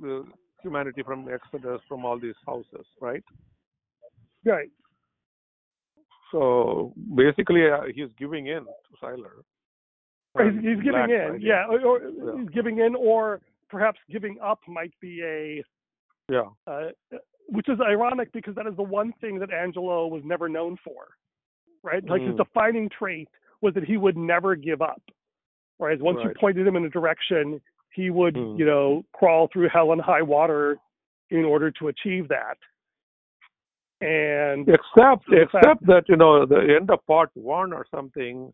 [0.00, 0.24] the
[0.62, 3.22] humanity from exodus from all these houses, right?
[4.44, 4.70] right.
[6.32, 9.42] So basically, uh, he's giving in to Siler.
[10.38, 12.40] He's, he's giving in, yeah, or, or Yeah.
[12.40, 15.62] he's giving in, or perhaps giving up might be a,
[16.28, 16.88] Yeah, uh,
[17.48, 21.08] which is ironic because that is the one thing that Angelo was never known for,
[21.82, 22.04] right?
[22.04, 22.38] Like his Mm.
[22.38, 23.28] defining trait
[23.60, 25.02] was that he would never give up,
[25.78, 26.00] right?
[26.00, 27.60] Once you pointed him in a direction,
[27.92, 28.58] he would, Mm.
[28.58, 30.78] you know, crawl through hell and high water
[31.30, 32.58] in order to achieve that.
[34.00, 38.52] And except except that you know the end of part one or something,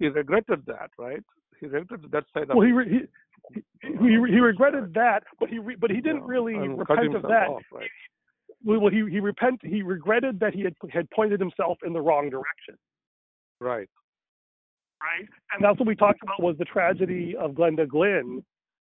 [0.00, 1.22] he regretted that, right?
[1.60, 3.06] He regretted that side of well, he re- he
[3.52, 3.62] he,
[4.08, 7.48] he, regretted that, but he re- but he didn't Yeah, really repent of that.
[7.48, 7.90] off, right?
[8.64, 12.30] Well, he he repent he regretted that he had had pointed himself in the wrong
[12.30, 12.76] direction,
[13.60, 13.88] Right.
[15.02, 15.28] right?
[15.52, 18.42] And that's what we talked about was the tragedy of Glenda Glynn,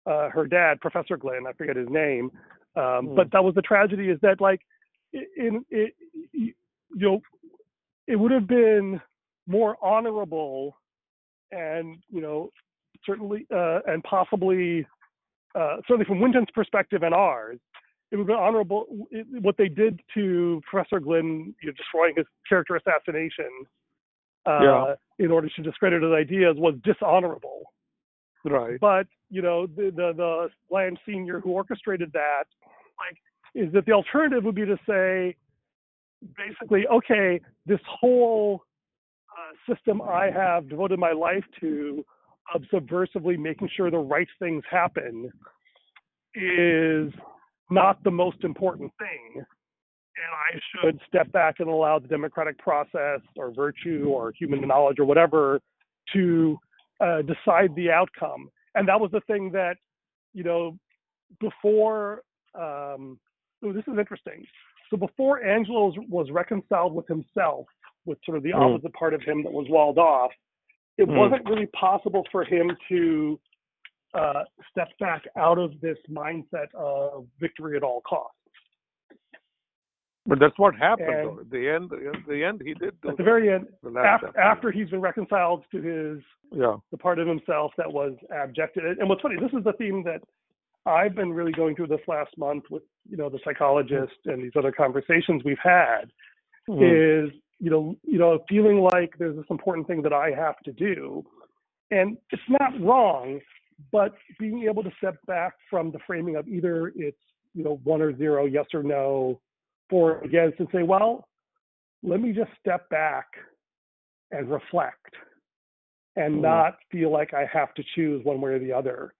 [0.05, 2.31] uh, her dad, Professor Glynn, I forget his name,
[2.75, 3.15] um, Hmm.
[3.15, 4.61] but that was the tragedy is that like
[5.13, 5.93] in it
[6.31, 6.53] you
[6.93, 7.21] know
[8.07, 9.01] it would have been
[9.47, 10.77] more honorable
[11.51, 12.51] and you know
[13.05, 14.85] certainly uh, and possibly
[15.55, 17.59] uh, certainly from Winton's perspective and ours,
[18.11, 22.25] it would be honorable it, what they did to Professor Glynn, you know, destroying his
[22.47, 23.49] character assassination
[24.45, 24.95] uh, Yeah.
[25.19, 27.73] in order to discredit his ideas was dishonorable.
[28.43, 28.79] Right.
[28.79, 30.13] But you know the the,
[30.69, 32.45] the Senior who orchestrated that,
[32.99, 33.17] like,
[33.55, 35.35] is that the alternative would be to say,
[36.37, 38.63] basically, okay, this whole
[39.35, 42.05] uh, system I have devoted my life to
[42.53, 45.31] of subversively making sure the right things happen
[46.33, 47.11] is
[47.69, 49.37] not the most important thing.
[49.37, 54.99] And I should step back and allow the democratic process or virtue or human knowledge
[54.99, 55.59] or whatever
[56.13, 56.57] to
[57.01, 58.49] uh, decide the outcome.
[58.75, 59.75] And that was the thing that,
[60.33, 60.77] you know,
[61.39, 62.21] before,
[62.53, 63.19] um,
[63.63, 64.45] oh, this is interesting.
[64.89, 67.65] So before Angelo was, reconciled with himself,
[68.05, 68.75] with sort of the Mm.
[68.75, 70.31] opposite part of him that was walled off,
[70.97, 71.17] it Mm.
[71.17, 73.39] wasn't really possible for him to
[74.13, 78.37] uh, step back out of this mindset of victory at all costs.
[80.25, 81.09] But that's what happened.
[81.09, 81.41] And- though.
[81.41, 82.95] At the end, at the end, he did.
[83.07, 86.77] At the very end, after, after he's been reconciled to his Yeah.
[86.91, 88.85] the part of himself that was abjected.
[88.99, 90.21] And what's funny, this is the theme that
[90.85, 94.55] I've been really going through this last month with you know the psychologist and these
[94.55, 96.11] other conversations we've had
[96.69, 97.27] Mm.
[97.27, 100.71] is you know you know feeling like there's this important thing that I have to
[100.71, 101.25] do,
[101.91, 103.39] and it's not wrong,
[103.91, 107.17] but being able to step back from the framing of either it's
[107.53, 109.39] you know one or zero, yes or no,
[109.89, 111.27] for or against, and say, well,
[112.03, 113.27] let me just step back
[114.31, 115.15] and reflect
[116.15, 116.41] and Mm.
[116.41, 119.13] not feel like I have to choose one way or the other.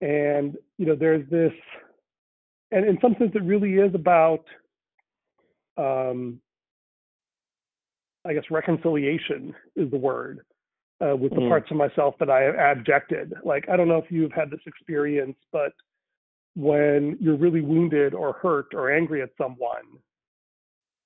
[0.00, 1.52] And you know, there's this,
[2.70, 4.44] and in some sense, it really is about,
[5.76, 6.40] um,
[8.28, 10.40] I guess, reconciliation is the word
[11.00, 11.48] uh, with the Mm.
[11.48, 13.32] parts of myself that I have abjected.
[13.44, 15.72] Like I don't know if you've had this experience, but
[16.54, 19.86] when you're really wounded or hurt or angry at someone,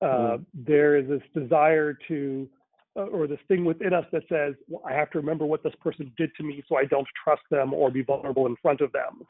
[0.01, 2.49] uh, there is this desire to,
[2.97, 5.75] uh, or this thing within us that says, well, I have to remember what this
[5.79, 8.91] person did to me so I don't trust them or be vulnerable in front of
[8.91, 9.21] them.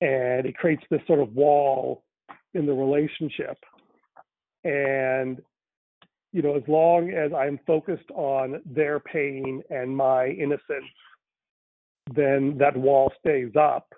[0.00, 2.04] And it creates this sort of wall
[2.54, 3.58] in the relationship.
[4.64, 5.42] And,
[6.32, 10.86] you know, as long as I'm focused on their pain and my innocence,
[12.14, 13.92] then that wall stays up.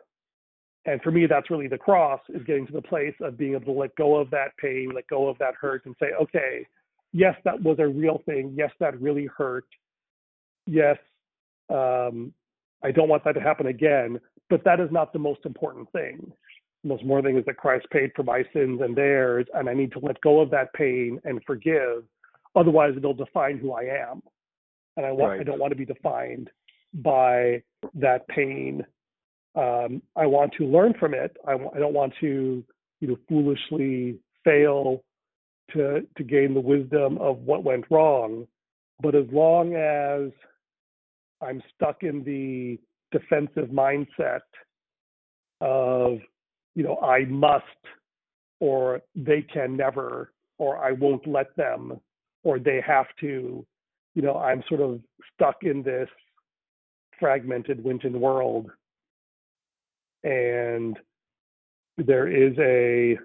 [0.84, 3.66] And for me that's really the cross is getting to the place of being able
[3.66, 6.66] to let go of that pain let go of that hurt and say okay
[7.12, 8.52] yes that was a real thing.
[8.56, 9.66] Yes that really hurt.
[10.66, 10.96] Yes
[11.70, 12.32] um,
[12.82, 14.20] i don't want that to happen again.
[14.50, 16.30] But that is not the most important thing.
[16.82, 19.74] The most important thing is that christ paid for my sins and theirs and i
[19.74, 22.02] need to let go of that pain and forgive
[22.54, 24.22] otherwise it'll define who i am
[24.96, 26.50] and i want i don't want to be defined
[26.94, 27.62] by
[27.94, 28.84] that pain
[29.54, 31.36] um, I want to learn from it.
[31.46, 32.64] I don't want to,
[33.00, 35.04] you know, foolishly fail
[35.74, 38.46] to to gain the wisdom of what went wrong.
[39.02, 40.30] but as long as
[41.40, 42.78] I'm stuck in the
[43.10, 44.46] defensive mindset
[45.60, 46.18] of,
[46.76, 47.64] you know, I must,
[48.60, 52.00] or they can never, or I won't let them,
[52.44, 53.64] or they have to,
[54.14, 55.00] you know, I'm sort of
[55.34, 56.08] stuck in this
[57.18, 58.70] fragmented Winton world.
[60.24, 60.98] And
[61.96, 63.18] there is a,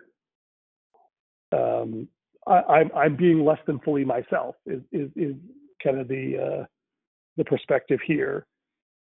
[1.56, 2.08] um,
[2.48, 5.36] I, I'm I'm being less than fully myself is is, is
[5.84, 6.66] kind of the uh,
[7.38, 8.46] the perspective here,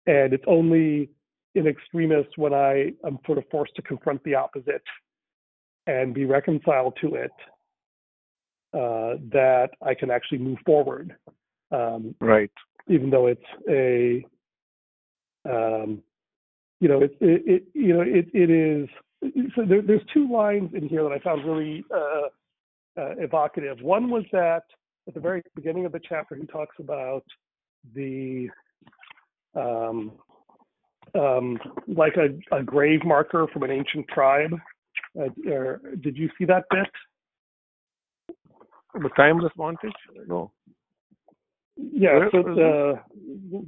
[0.06, 1.10] and it's only
[1.54, 4.82] in extremis when I am sort of forced to confront the opposite
[5.86, 7.32] and be reconciled to it
[8.72, 11.16] uh, that I can actually move forward.
[11.72, 12.50] Um, Right.
[12.88, 14.24] even though it's a
[15.48, 16.02] um,
[16.80, 18.88] you know it, it, it you know it, it is
[19.54, 22.28] so there, there's two lines in here that I found really uh,
[23.00, 23.80] uh, evocative.
[23.82, 24.64] One was that
[25.06, 27.24] at the very beginning of the chapter he talks about
[27.94, 28.48] the
[29.54, 30.12] um,
[31.14, 34.54] um, like a, a grave marker from an ancient tribe.
[35.18, 36.88] Uh, or, did you see that bit?
[38.94, 39.92] The timeless vantage?
[40.26, 40.50] No.
[41.76, 43.00] Yeah, Where so the,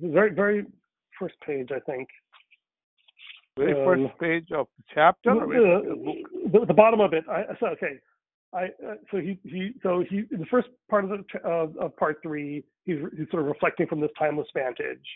[0.03, 0.67] the very very
[1.19, 2.09] first page, I think.
[3.57, 5.31] Very Um, first page of the chapter.
[5.31, 6.17] or very first book?
[6.53, 7.25] the, the, the bottom of it.
[7.29, 7.99] I so okay.
[8.55, 11.97] I uh, so he he so he in the first part of the ch- of,
[11.97, 15.07] part three, he's, he's sort of reflecting from this timeless vantage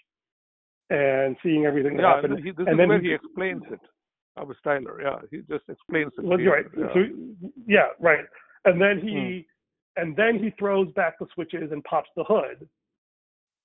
[0.91, 2.39] and seeing everything that Yeah, happened.
[2.45, 3.81] he, this and is then where he- he explains it.
[4.39, 6.25] Albus Tyler, yeah, he just explains it.
[6.25, 6.67] Well, right.
[6.77, 6.87] yeah.
[6.95, 7.01] So
[7.67, 8.25] yeah, right.
[8.67, 9.56] And then he Hmm.
[9.97, 12.69] And then he throws back the switches and pops the hood.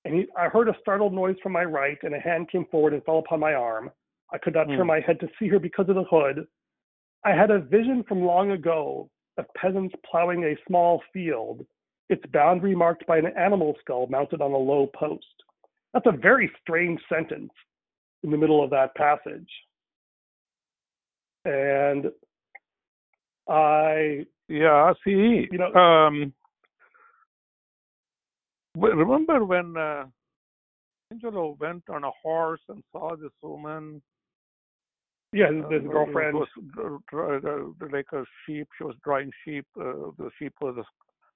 [0.04, 2.92] And he, I heard a startled noise from my right, and a hand came forward
[2.92, 3.90] and fell upon my arm.
[4.32, 4.76] I could not Hmm.
[4.76, 6.46] turn my head to see her because of the hood.
[7.24, 11.64] I had a vision from long ago of peasants plowing a small field,
[12.08, 15.44] its boundary marked by an animal skull mounted on a low post.
[15.94, 17.52] That's a very strange sentence
[18.22, 19.50] in the middle of that passage.
[21.44, 22.10] And
[23.48, 26.34] I Yeah, see, You know- um,
[28.76, 30.04] remember when uh,
[31.10, 34.02] Angelo went on a horse and saw this woman?
[35.32, 36.36] Yeah, his, uh, girlfriend.
[36.36, 38.68] was uh, like a sheep.
[38.76, 39.64] She was drawing sheep.
[39.74, 40.76] Uh, the sheep was.
[40.76, 40.84] a,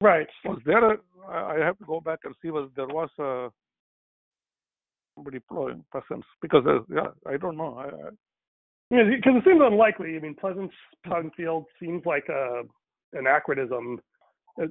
[0.04, 0.28] Right.
[0.44, 0.92] Was there?
[0.92, 2.50] A, I have to go back and see.
[2.50, 3.48] Was there was a
[5.14, 7.78] somebody plowing peasants because uh, yeah, I don't know.
[7.78, 8.10] I, I,
[8.90, 10.14] Yeah, because it seems unlikely.
[10.16, 10.70] I mean, Pleasant
[11.34, 12.64] Field seems like a
[13.12, 14.00] anachronism
[14.60, 14.66] uh,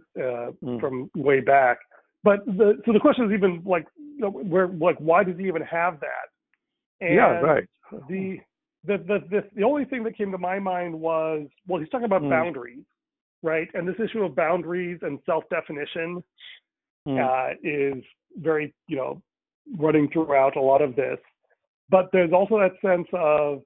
[0.63, 0.79] Mm.
[0.79, 1.77] from way back.
[2.23, 3.85] But the so the question is even like
[4.19, 6.27] where like why does he even have that?
[7.01, 7.67] And yeah, right.
[8.09, 8.39] The
[8.85, 12.05] the, the the the only thing that came to my mind was well he's talking
[12.05, 12.29] about Mm.
[12.29, 12.83] boundaries,
[13.43, 13.67] right?
[13.73, 16.23] And this issue of boundaries and self definition
[17.07, 17.19] Mm.
[17.19, 18.03] uh, is
[18.37, 19.21] very, you know,
[19.77, 21.19] running throughout a lot of this.
[21.89, 23.61] But there's also that sense of,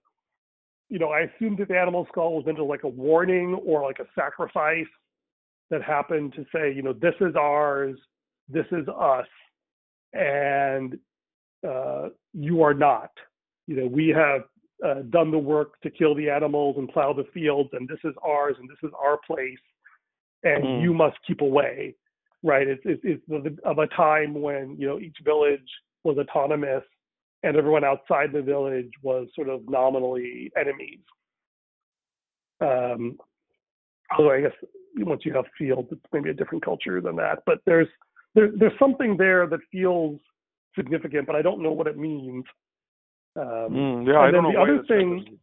[0.90, 4.00] you know, I assumed that the animal skull was into like a warning or like
[4.00, 4.88] a sacrifice
[5.70, 7.98] that happened to say, you know, this is ours,
[8.48, 9.28] this is us,
[10.14, 10.98] and
[11.68, 13.12] uh, you are not.
[13.68, 14.42] You know, we have
[14.84, 18.16] uh, done the work to kill the animals and plow the fields, and this is
[18.24, 19.60] ours, and this is our place,
[20.44, 20.82] and Mm.
[20.82, 21.96] you must keep away
[22.44, 22.68] right?
[22.68, 25.68] It's it's, it's the, of a time when you know each village
[26.04, 26.84] was autonomous
[27.44, 31.00] and everyone outside the village was sort of nominally enemies.
[32.62, 33.18] Um,
[34.18, 34.52] although I guess
[34.98, 37.44] once you have fields, it's maybe a different culture than that.
[37.46, 37.88] But there's
[38.36, 40.20] there, there's something there that feels
[40.76, 42.44] significant, but I don't know what it means.
[43.36, 45.40] Um, Mm, yeah, I don't then know the other thing-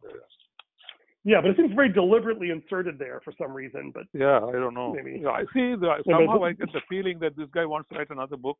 [1.23, 3.91] yeah, but it seems very deliberately inserted there for some reason.
[3.93, 4.93] But Yeah, I don't know.
[4.93, 5.19] Maybe.
[5.21, 5.75] Yeah, I see.
[5.75, 8.57] The, somehow I get the feeling that this guy wants to write another book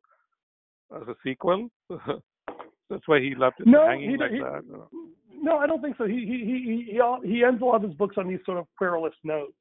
[0.94, 1.70] as a sequel.
[2.90, 4.62] That's why he left it No, hanging he- like he- that.
[5.40, 6.04] No, I don't think so.
[6.04, 8.40] He he he he he, all, he ends a lot of his books on these
[8.44, 9.52] sort of querulous notes.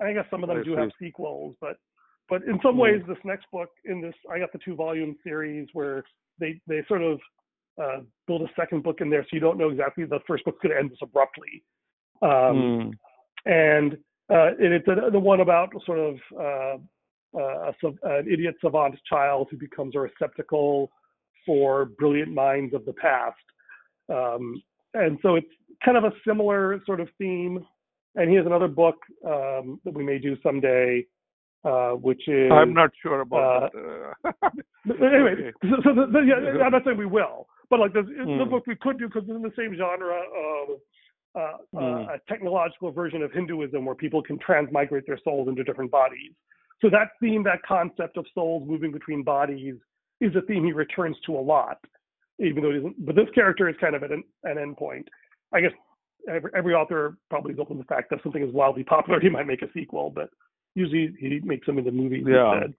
[0.00, 0.80] I guess some of them I do see.
[0.80, 1.78] have sequels, but
[2.28, 5.68] but in some ways, this next book in this I got the two volume series
[5.72, 6.04] where
[6.38, 7.18] they they sort of
[7.82, 10.60] uh, build a second book in there, so you don't know exactly the first book's
[10.62, 11.62] going to end this abruptly.
[12.22, 12.92] Um, Mm.
[13.46, 13.92] and
[14.30, 16.76] uh, and it's a, the one about sort of uh,
[17.36, 20.92] uh, a, an idiot savant child who becomes a receptacle
[21.46, 23.36] for brilliant minds of the past.
[24.08, 24.62] Um,
[24.94, 25.46] and so it's
[25.84, 27.64] kind of a similar sort of theme.
[28.16, 31.06] And he has another book um, that we may do someday,
[31.64, 33.74] uh, which is I'm not sure about.
[33.74, 34.32] Uh,
[34.84, 35.52] but anyway, Okay.
[35.62, 38.50] so, so the, the, yeah, I'm not saying we will, but like the Hmm.
[38.50, 40.80] book we could do because it's in the same genre of
[41.36, 45.90] uh, uh, a technological version of Hinduism where people can transmigrate their souls into different
[45.90, 46.32] bodies.
[46.80, 49.76] So that theme, that concept of souls moving between bodies,
[50.20, 51.78] is a theme he returns to a lot,
[52.38, 53.06] even though he doesn't.
[53.06, 55.08] But this character is kind of at an, an end point.
[55.52, 55.72] I guess
[56.28, 59.20] every, every author probably is open to the fact that if something is wildly popular,
[59.20, 60.30] he might make a sequel, but
[60.74, 62.52] usually he makes them into movies Yeah.
[62.54, 62.74] instead.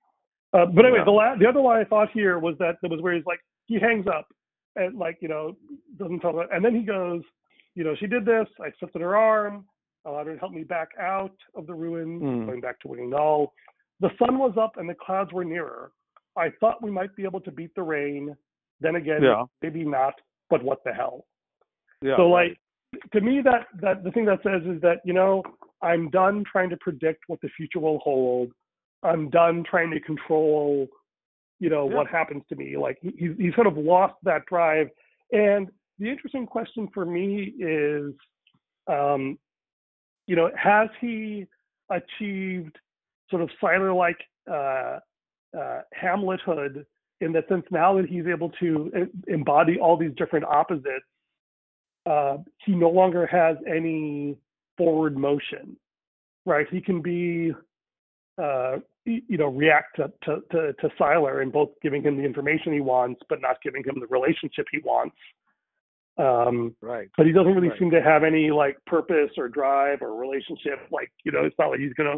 [0.54, 1.06] Uh, but anyway, Yeah.
[1.06, 3.40] the la- the other line I thought here was that there was where he's like
[3.68, 4.28] he hangs up
[4.76, 5.56] and like you know
[5.98, 7.22] doesn't tell her, and then he goes,
[7.76, 8.48] you know, she did this.
[8.60, 9.66] I slipped her arm,
[10.06, 12.46] allowed her to help me back out of the ruins, Mm.
[12.48, 13.54] going back to Winging Null.
[14.02, 15.92] The sun was up and the clouds were nearer.
[16.38, 18.36] I thought we might be able to beat the rain.
[18.80, 19.46] Then again, Yeah.
[19.62, 20.14] maybe not.
[20.50, 21.26] But what the hell?
[22.02, 22.18] Yeah.
[22.18, 22.50] so right.
[22.50, 25.44] like to me that that the thing that says is that you know
[25.82, 28.52] i'm done trying to predict what the future will hold
[29.04, 30.88] i'm done trying to control
[31.60, 31.96] you know Yeah.
[31.96, 34.90] what happens to me like he, he's he's sort of lost that drive
[35.32, 35.70] and
[36.00, 38.14] the interesting question for me is
[38.88, 39.38] um
[40.28, 41.46] you know has he
[41.92, 42.78] achieved
[43.30, 44.18] sort of Siler like
[44.52, 45.00] uh
[45.58, 46.86] uh hamlethood
[47.20, 51.06] in the sense now that he's able to embody all these different opposites
[52.06, 54.38] uh, he no longer has any
[54.78, 55.76] forward motion,
[56.46, 56.66] right?
[56.72, 57.54] He can be,
[58.42, 62.74] uh, you know, react to, to, to, to Siler in both giving him the information
[62.74, 65.16] he wants, but not giving him the relationship he wants.
[66.18, 67.10] Um, right.
[67.18, 67.80] but he doesn't really Right.
[67.80, 70.80] seem to have any like purpose or drive or relationship.
[70.92, 72.18] Like, you know, it's not like he's gonna.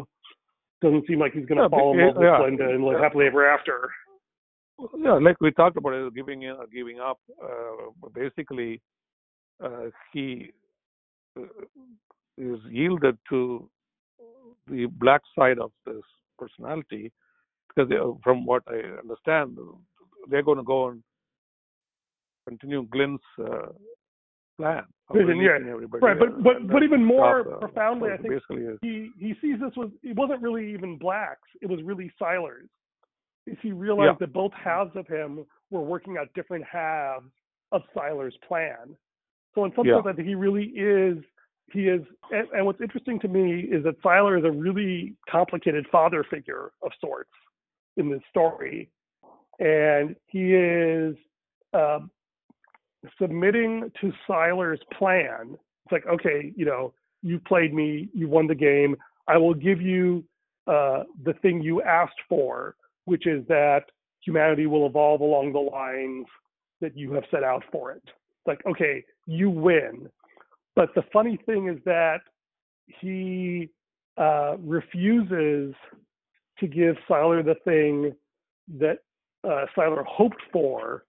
[0.84, 2.38] Doesn't seem like he's gonna Yeah, fall in love with yeah.
[2.38, 3.90] Glenda and live happily ever after.
[4.98, 7.18] Yeah, like we talked about it, giving in or giving up.
[7.42, 8.82] Uh, basically,
[9.64, 10.52] uh, he
[11.38, 11.44] uh,
[12.36, 13.70] is yielded to
[14.66, 16.02] the black side of this
[16.38, 17.10] personality
[17.68, 19.56] because they, from what I understand,
[20.28, 21.02] they're going to go and
[22.46, 23.72] continue Glenn's uh,
[24.58, 24.84] plan.
[25.12, 25.58] Vision, yeah.
[26.00, 28.40] Right, but but and but even more profoundly, I think
[28.80, 32.70] he he sees this was it wasn't really even blacks it was really Siler's
[33.60, 34.26] he realized Yeah.
[34.26, 37.30] that both halves of him were working out different halves
[37.72, 38.96] of Siler's plan
[39.54, 39.96] so in some Yeah.
[39.96, 41.22] sense i think he really is
[41.72, 45.86] he is and, and what's interesting to me is that Siler is a really complicated
[45.92, 47.30] father figure of sorts
[47.98, 48.88] in this story
[49.58, 51.16] and he is
[51.74, 52.10] um,
[53.20, 56.92] submitting to Siler's plan it's like okay you know
[57.24, 58.96] you played me, you won the game.
[59.26, 60.22] I will give you
[60.66, 62.76] uh, the thing you asked for,
[63.06, 63.84] which is that
[64.22, 66.26] humanity will evolve along the lines
[66.82, 68.02] that you have set out for it.
[68.04, 70.08] It's like, okay, you win.
[70.76, 72.20] But the funny thing is that
[73.00, 73.70] he
[74.18, 75.74] uh, refuses
[76.60, 78.12] to give Siler the thing
[78.78, 78.98] that
[79.44, 81.04] uh, Siler hoped for,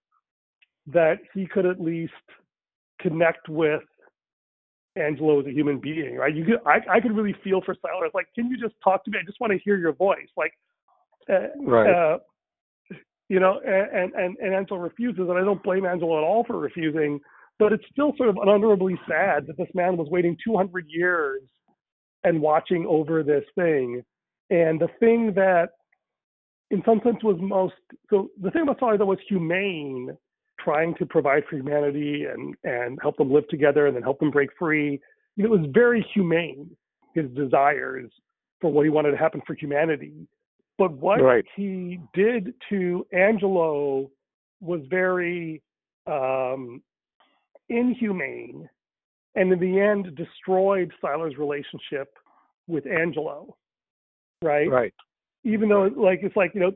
[0.87, 2.13] that he could at least
[3.01, 3.81] connect with
[4.95, 6.33] Angelo as a human being, right?
[6.33, 8.05] You could, I, I could really feel for Siler.
[8.05, 9.17] It's like, can you just talk to me?
[9.21, 10.27] I just want to hear your voice.
[10.37, 10.53] Like,
[11.29, 11.89] uh, Right.
[11.89, 12.19] uh,
[13.27, 16.59] you know, and, and, and Angelo refuses, and I don't blame Angelo at all for
[16.59, 17.19] refusing,
[17.57, 21.41] but it's still sort of unutterably sad that this man was waiting 200 years
[22.23, 24.03] and watching over this thing.
[24.51, 25.69] And the thing that,
[26.69, 27.73] in some sense, was most,
[28.09, 30.15] so the thing about Siler that was humane
[30.65, 34.31] trying to provide for humanity and and help them live together and then help them
[34.31, 34.99] break free.
[35.37, 36.75] It was very humane
[37.13, 38.11] his desires
[38.59, 40.27] for what he wanted to happen for humanity.
[40.77, 41.45] But what Right.
[41.55, 44.11] he did to Angelo
[44.59, 45.61] was very
[46.07, 46.81] um,
[47.69, 48.69] inhumane,
[49.35, 52.17] and in the end destroyed Siler's relationship
[52.67, 53.55] with Angelo.
[54.41, 54.93] Right right.
[55.45, 56.71] Even though like it's like you know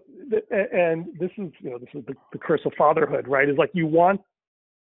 [0.51, 3.71] and this is you know this is the, the curse of fatherhood right is like
[3.73, 4.21] you want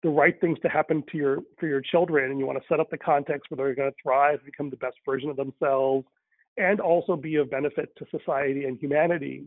[0.04, 2.80] the right things to happen to your for your children and you want to set
[2.80, 6.06] up the context where they're going to thrive become the best version of themselves
[6.58, 9.46] and also be of benefit to society and humanity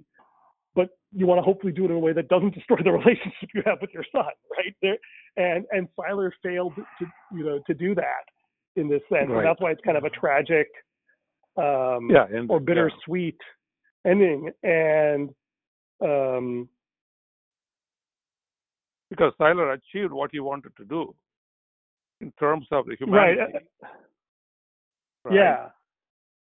[0.74, 3.48] but you want to hopefully do it in a way that doesn't destroy the relationship
[3.54, 4.24] you have with your son
[4.58, 4.96] right there
[5.36, 7.06] and and Siler failed to
[7.36, 8.24] you know to do that
[8.76, 9.38] in this sense Right.
[9.38, 10.68] and that's why it's kind of a tragic
[11.56, 12.26] um Yeah.
[12.32, 12.64] And, or yeah.
[14.06, 14.50] Ending.
[14.62, 15.30] And
[16.00, 16.68] um,
[19.10, 21.14] because Tyler achieved what he wanted to do
[22.20, 22.98] in terms of the right,
[23.36, 23.40] humanity.
[23.84, 23.88] uh,
[25.24, 25.34] right?
[25.34, 25.68] yeah.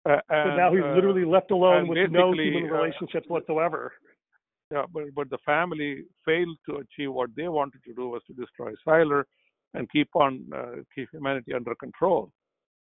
[0.05, 3.93] Uh, and, now he's uh, literally left alone with no human uh, relationships whatsoever.
[4.73, 8.33] yeah, but but the family failed to achieve what they wanted to do was to
[8.35, 9.23] destroy Siler
[9.75, 12.33] and keep on uh, keep humanity under control.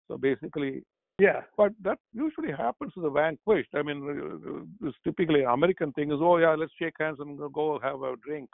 [0.08, 0.82] So basically,
[1.20, 3.70] Yeah, but that usually happens to the vanquished.
[3.74, 7.78] I mean, uh, this typically American thing is, oh yeah, let's shake hands and go
[7.80, 8.50] have a drink,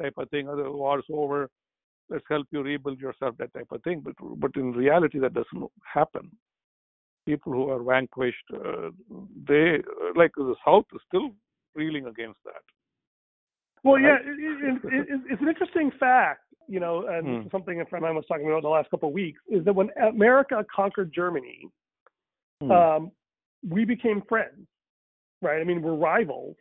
[0.00, 0.46] type of thing.
[0.46, 1.50] The war's over.
[2.08, 4.00] Let's help you rebuild yourself, that type of thing.
[4.00, 6.30] But but in reality, that doesn't happen.
[7.26, 8.90] People who are vanquished, uh,
[9.46, 9.82] they
[10.14, 11.30] like the South is still
[11.74, 12.62] reeling against that.
[13.84, 17.48] Well, yeah, it, it, it, it's an interesting fact, you know, and Hmm.
[17.50, 19.64] something a friend of mine was talking about in the last couple of weeks, is
[19.64, 21.68] that when America conquered Germany,
[22.60, 22.70] Hmm.
[22.70, 23.12] um,
[23.68, 24.66] we became friends,
[25.42, 25.60] right?
[25.60, 26.56] I mean, we're rivals,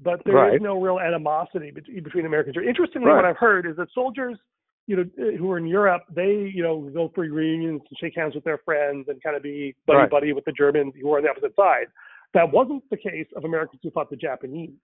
[0.00, 0.62] but there is Right.
[0.62, 2.56] no real animosity bet- between Americans.
[2.56, 4.38] Interestingly, what I've heard is that soldiers,
[4.86, 8.14] you know, uh, who are in Europe, they, you know, go for reunions and shake
[8.16, 10.10] hands with their friends and kind of be buddy Right.
[10.10, 11.88] buddy with the Germans who are on the opposite side.
[12.34, 14.74] That wasn't the case of Americans who fought the Japanese.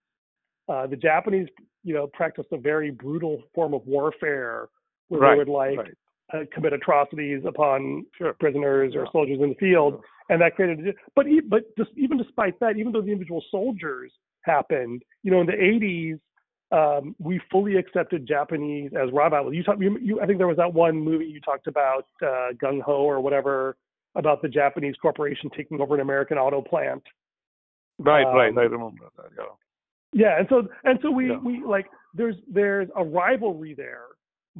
[0.68, 1.48] Uh, the Japanese,
[1.82, 4.68] you know, practiced a very brutal form of warfare
[5.08, 5.94] where Right, they would like right.
[6.32, 8.32] Uh, commit atrocities upon Sure.
[8.34, 9.10] prisoners or Yeah.
[9.12, 10.02] soldiers in the field, Sure.
[10.30, 10.94] and that created.
[11.14, 14.12] But e- but just, even despite that, even though the individual soldiers
[14.42, 16.20] happened, you know, in the 80s,
[16.70, 19.54] um, we fully accepted Japanese as rivals.
[19.54, 22.52] You talk, you, you, I think there was that one movie you talked about, uh,
[22.62, 23.76] Gung Ho or whatever,
[24.14, 27.02] about the Japanese corporation taking over an American auto plant.
[27.98, 28.50] Right, right.
[28.50, 29.30] Um, I remember that.
[29.36, 29.44] Yeah.
[30.12, 31.38] Yeah, and so and so we Yeah.
[31.38, 34.04] we like there's there's a rivalry there,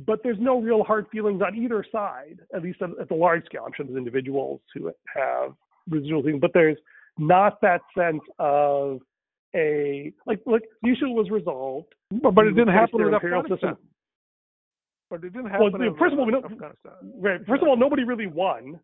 [0.06, 3.44] but there's no real hard feelings on either side, at least at, at the large
[3.46, 3.64] scale.
[3.66, 5.52] I'm sure there's individuals who have
[5.88, 6.78] residual things, but there's
[7.18, 9.00] not that sense of
[9.56, 11.94] a like look the issue was resolved.
[12.10, 13.58] But, but it didn't happen imperial Afghanistan.
[13.58, 13.76] system.
[15.10, 15.72] But it didn't happen.
[15.72, 16.44] the- in, first of all, we don't-
[17.18, 17.40] Right.
[17.46, 18.78] First of all, nobody really won,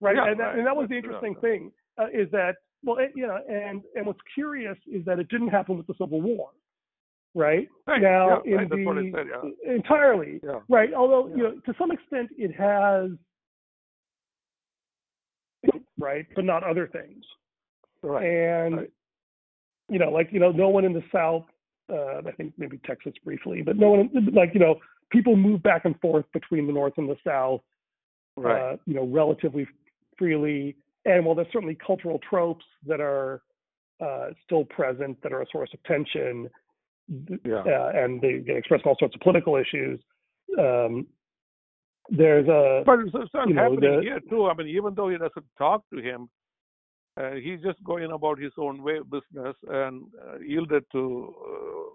[0.00, 0.16] right?
[0.16, 0.58] Yeah, and that, right.
[0.58, 4.06] and that was the interesting thing uh, is that well, it, you know, and and
[4.06, 6.50] what's curious is that it didn't happen with the Civil War,
[7.34, 7.68] right?
[7.86, 9.26] Right, now, yeah, right, in I the said,
[9.64, 9.74] yeah.
[9.74, 10.60] entirely Yeah.
[10.68, 10.92] right.
[10.92, 13.10] Although you know, to some extent, it has
[15.98, 17.24] right, but not other things.
[18.02, 18.24] Right.
[18.24, 18.90] And right.
[19.88, 21.44] you know, like you know, no one in the South.
[21.90, 24.76] Uh, I think maybe Texas briefly, but no one like you know,
[25.10, 27.62] people move back and forth between the North and the South
[28.38, 28.74] Right.
[28.74, 29.66] uh, you know, relatively
[30.16, 30.76] freely.
[31.04, 33.42] And while there's certainly cultural tropes that are
[34.00, 36.48] uh, still present that are a source of tension,
[37.44, 37.62] Yeah.
[37.66, 39.98] uh, and they get expressed all sorts of political issues,
[40.58, 41.06] um,
[42.10, 44.46] there's a But it's, it's not you know, happening the- here too.
[44.46, 46.28] I mean, even though he doesn't talk to him,
[47.20, 51.90] uh, he's just going about his own way of business and uh, yielded to uh,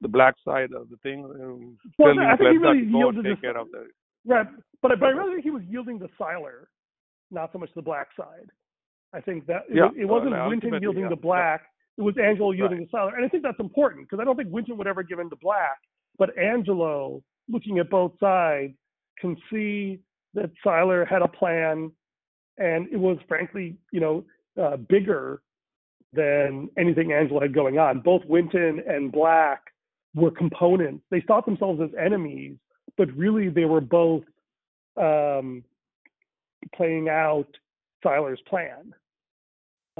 [0.00, 1.24] the black side of the thing.
[1.24, 3.88] Um, Well, I think he really to go and yielded take of that.
[4.26, 4.46] right,
[4.82, 6.66] but but I really think he was yielding to Siler,
[7.30, 8.50] not so much the black side.
[9.12, 11.62] I think that it, Yeah, was- it wasn't Winton yielding yeah, to black.
[12.00, 12.90] It was Angelo yielding Right.
[12.90, 15.18] to Siler, and I think that's important because I don't think Winton would ever give
[15.18, 15.78] in to black.
[16.16, 18.72] But Angelo, looking at both sides,
[19.18, 20.00] can see
[20.32, 21.92] that Siler had a plan,
[22.56, 24.24] and it was frankly, you know,
[24.58, 25.42] uh, bigger
[26.14, 28.00] than anything Angelo had going on.
[28.00, 29.62] Both Winton and Black
[30.14, 31.04] were components.
[31.10, 32.56] They thought themselves as enemies,
[32.96, 34.24] but really they were both
[34.96, 35.62] um,
[36.74, 37.46] playing out
[38.02, 38.94] Siler's plan.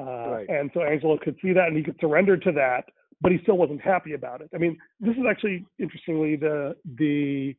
[0.01, 0.49] Uh, Right.
[0.49, 2.85] And so Angelo could see that and he could surrender to that,
[3.21, 4.49] but he still wasn't happy about it.
[4.55, 7.55] I mean, this is actually interestingly the the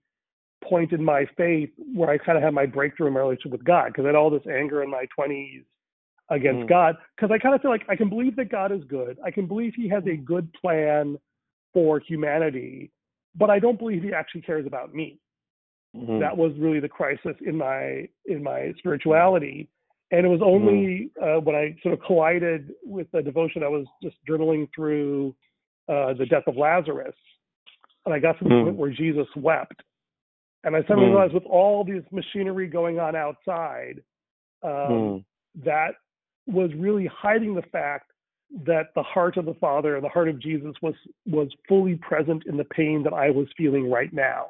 [0.63, 3.63] point in my faith where I kind of had my breakthrough in my relationship with
[3.63, 5.63] God because I had all this anger in my 20s
[6.29, 6.69] against Mm.
[6.69, 9.17] God because I kind of feel like I can believe that God is good.
[9.23, 11.17] I can believe He has a good plan
[11.73, 12.91] for humanity,
[13.35, 15.19] but I don't believe He actually cares about me
[15.95, 16.19] Mhm.
[16.19, 19.67] that was really the crisis in my in my spirituality
[20.11, 23.85] and it was only uh, when i sort of collided with the devotion i was
[24.03, 25.35] just journaling through
[25.89, 27.15] uh, the death of lazarus
[28.05, 28.63] and i got to the Mm.
[28.63, 29.81] point where jesus wept
[30.63, 31.11] and i suddenly Mm.
[31.11, 34.01] realized with all this machinery going on outside
[34.63, 35.25] um, Mm.
[35.63, 35.95] that
[36.47, 38.11] was really hiding the fact
[38.65, 40.95] that the heart of the father and the heart of jesus was
[41.25, 44.47] was fully present in the pain that i was feeling right now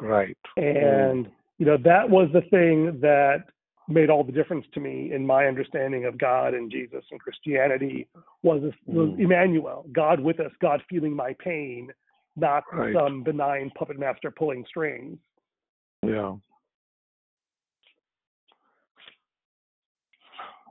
[0.00, 0.36] Right.
[0.56, 3.44] and you know that was the thing that
[3.88, 8.06] made all the difference to me in my understanding of God and Jesus and Christianity
[8.42, 9.20] was, this, was Mm.
[9.20, 11.92] Emmanuel, God with us, God feeling my pain,
[12.36, 12.94] not Right.
[12.94, 15.18] some benign puppet master pulling strings.
[16.02, 16.36] Yeah.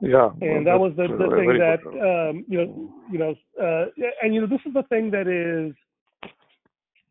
[0.00, 0.30] Yeah.
[0.40, 3.86] And that was the, the uh, thing that um, you know you know uh,
[4.20, 5.74] and you know this is the thing that is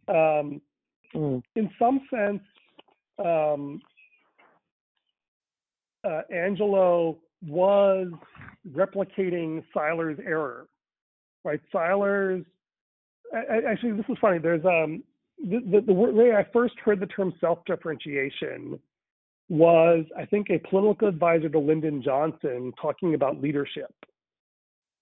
[0.10, 0.62] um,
[1.14, 1.44] Mm.
[1.58, 2.42] in some sense,
[3.20, 3.82] um,
[6.04, 8.08] uh, Angelo was
[8.72, 10.68] replicating Siler's error,
[11.44, 11.60] right?
[11.74, 14.40] A- actually, this is funny.
[14.40, 15.04] There's um,
[15.44, 18.80] the, the, the way I first heard the term self-differentiation
[19.50, 23.94] was, I think, a political advisor to Lyndon Johnson talking about leadership.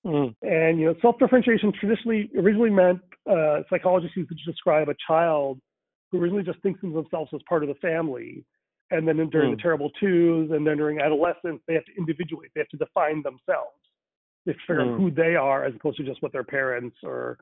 [0.06, 0.34] Mm.
[0.42, 5.60] And you know, self-differentiation traditionally originally meant uh, psychologists used to describe a child
[6.12, 8.46] who originally just thinks of themselves as part of the family,
[8.92, 9.56] and then during Hmm.
[9.56, 12.52] the terrible twos, and then during adolescence, they have to individuate.
[12.54, 13.78] They have to define themselves.
[14.46, 15.04] They have to figure out Hmm.
[15.04, 17.38] who they are as opposed to just what their parents or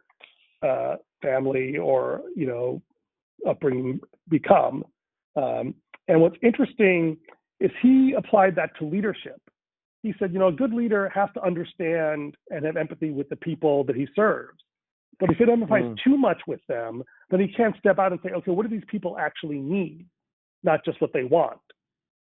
[0.61, 2.81] uh, family or you know
[3.45, 4.83] upbringing become.
[5.35, 5.75] Um,
[6.07, 7.17] and what's interesting
[7.59, 9.41] is he applied that to leadership.
[10.03, 13.35] He said, you know, a good leader has to understand and have empathy with the
[13.35, 14.59] people that he serves.
[15.19, 15.97] But if he empathize mm.
[16.03, 18.85] too much with them, then he can't step out and say, okay, what do these
[18.87, 20.05] people actually need,
[20.67, 21.59] not just what they want,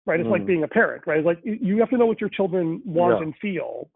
[0.05, 0.20] right?
[0.20, 0.32] It's mm.
[0.32, 1.18] like being a parent, right?
[1.18, 3.22] It's like you have to know what your children want yeah.
[3.22, 3.88] and feel,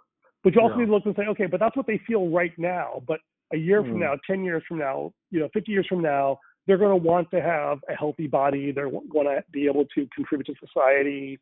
[0.43, 0.81] but you also yeah.
[0.81, 3.03] need to look and say, okay, but that's what they feel right now.
[3.07, 3.21] But
[3.53, 3.91] a year mm.
[3.91, 7.05] from now, 10 years from now, you know, 50 years from now, they're going to
[7.05, 8.73] want to have a healthy body.
[8.73, 11.39] They're going to be able to contribute to society.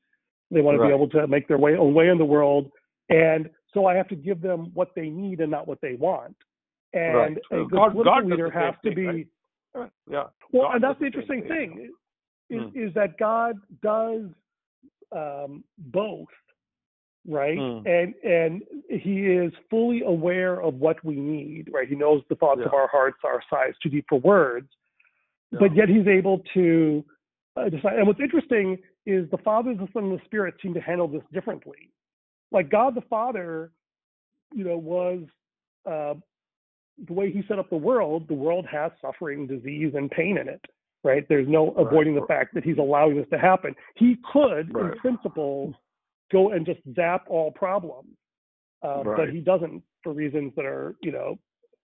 [0.50, 0.88] They want right.
[0.88, 2.70] to be able to make their way own way in the world.
[3.08, 6.36] And so I have to give them what they need and not what they want.
[6.92, 7.36] And right.
[7.50, 9.26] a good God, political God leader has to be.
[9.74, 9.90] Right?
[10.10, 10.24] Yeah.
[10.52, 11.90] Well, God and that's the interesting thing,
[12.50, 12.88] is, mm.
[12.88, 14.24] is that God does
[15.12, 16.28] um, both,
[17.26, 17.58] right?
[17.58, 17.86] Mm.
[17.86, 21.88] And and He is fully aware of what we need, right?
[21.88, 22.66] He knows the thoughts yeah.
[22.66, 24.68] of our hearts are sighs too deep for words,
[25.52, 25.58] yeah.
[25.60, 27.04] but yet He's able to
[27.56, 27.98] uh, decide.
[27.98, 31.22] And what's interesting is the Father, the Son, and the Spirit seem to handle this
[31.32, 31.90] differently.
[32.52, 33.70] Like God the Father,
[34.54, 35.20] you know, was
[35.86, 36.14] uh,
[37.06, 38.28] the way He set up the world.
[38.28, 40.60] The world has suffering, disease, and pain in it.
[41.04, 41.24] Right?
[41.28, 42.22] There's no avoiding right.
[42.22, 43.74] the fact that He's allowing this to happen.
[43.94, 44.92] He could, right.
[44.92, 45.74] in principle,
[46.32, 48.08] go and just zap all problems,
[48.82, 49.16] uh, right.
[49.16, 51.38] but He doesn't for reasons that are, you know,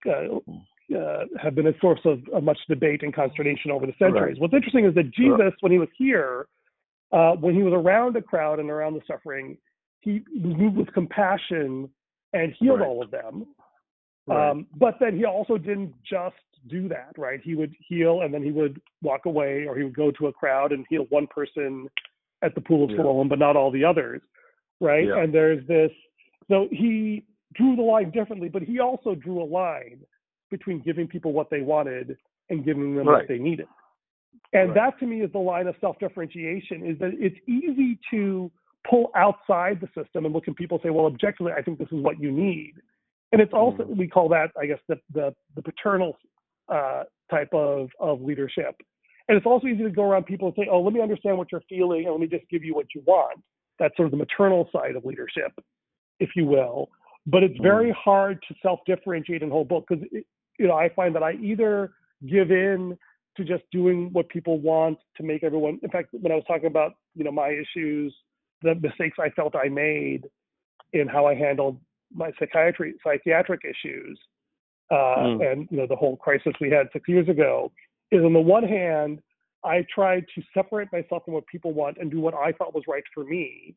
[0.06, 4.36] uh, uh, have been a source of, of, much debate and consternation over the centuries.
[4.38, 6.46] What's interesting is that Jesus, when he was here,
[7.12, 9.56] uh, when he was around the crowd and around the suffering,
[10.00, 11.88] he moved with compassion
[12.32, 13.46] and healed all of them.
[14.30, 14.50] Right.
[14.50, 16.36] Um, but then he also didn't just
[16.68, 17.40] do that, right?
[17.42, 20.32] He would heal and then he would walk away, or he would go to a
[20.32, 21.88] crowd and heal one person
[22.42, 22.98] at the pool of yeah.
[22.98, 24.20] Siloam, but not all the others,
[24.80, 25.06] right?
[25.06, 25.22] Yeah.
[25.22, 25.90] And there's this.
[26.48, 27.24] So he
[27.54, 30.00] drew the line differently, but he also drew a line
[30.50, 32.16] between giving people what they wanted
[32.50, 33.18] and giving them right.
[33.18, 33.66] what they needed.
[34.52, 34.92] And right.
[34.92, 38.50] that to me is the line of self-differentiation is that it's easy to
[38.88, 41.88] pull outside the system and look at people and say, well, objectively, I think this
[41.92, 42.74] is what you need.
[43.32, 43.96] And it's also, mm.
[43.96, 46.16] we call that, I guess, the, the, the paternal
[46.68, 48.76] uh, type of, of leadership.
[49.28, 51.52] And it's also easy to go around people and say, oh, let me understand what
[51.52, 53.40] you're feeling and let me just give you what you want.
[53.78, 55.52] That's sort of the maternal side of leadership,
[56.18, 56.88] if you will.
[57.26, 57.94] But it's very mm.
[57.94, 60.04] hard to self differentiate in whole book because,
[60.58, 61.92] you know, I find that I either
[62.28, 62.98] give in
[63.36, 65.78] to just doing what people want to make everyone.
[65.82, 68.14] In fact, when I was talking about you know my issues,
[68.62, 70.26] the mistakes I felt I made
[70.92, 71.78] in how I handled
[72.12, 74.18] my psychiatry psychiatric issues,
[74.90, 75.52] uh, mm.
[75.52, 77.72] and you know the whole crisis we had six years ago,
[78.10, 79.20] is on the one hand
[79.64, 82.84] I tried to separate myself from what people want and do what I thought was
[82.88, 83.74] right for me,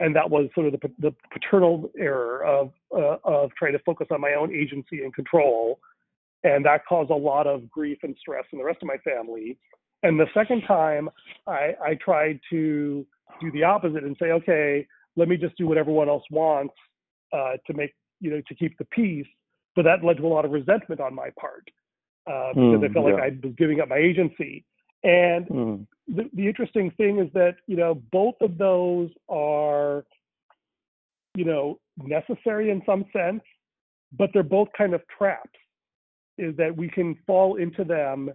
[0.00, 4.08] and that was sort of the, the paternal error of uh, of trying to focus
[4.10, 5.80] on my own agency and control
[6.44, 9.58] and that caused a lot of grief and stress in the rest of my family.
[10.02, 11.08] And the second time,
[11.46, 13.04] I, I tried to
[13.40, 16.74] do the opposite and say, okay, let me just do what everyone else wants
[17.32, 19.26] uh, to make, you know, to keep the peace.
[19.76, 21.68] But that led to a lot of resentment on my part
[22.26, 23.12] uh, because mm, I felt yeah.
[23.14, 24.64] like I was giving up my agency.
[25.04, 25.86] And mm.
[26.08, 30.04] the, the interesting thing is that, you know, both of those are,
[31.36, 33.42] you know, necessary in some sense,
[34.16, 35.58] but they're both kind of traps
[36.38, 38.30] is that we can fall into them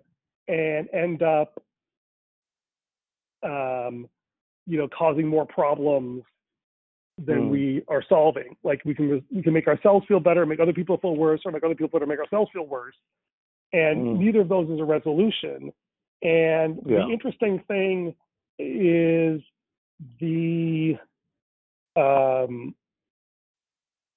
[0.47, 1.61] and end up
[3.43, 4.07] um,
[4.65, 6.23] you know causing more problems
[7.17, 7.49] than mm.
[7.49, 10.97] we are solving like we can we can make ourselves feel better make other people
[10.97, 12.95] feel worse or make other people better make ourselves feel worse
[13.71, 14.17] and mm.
[14.17, 15.71] neither of those is a resolution
[16.23, 16.99] and yeah.
[17.05, 18.15] the interesting thing
[18.57, 19.41] is
[20.19, 20.97] the
[21.95, 22.73] um,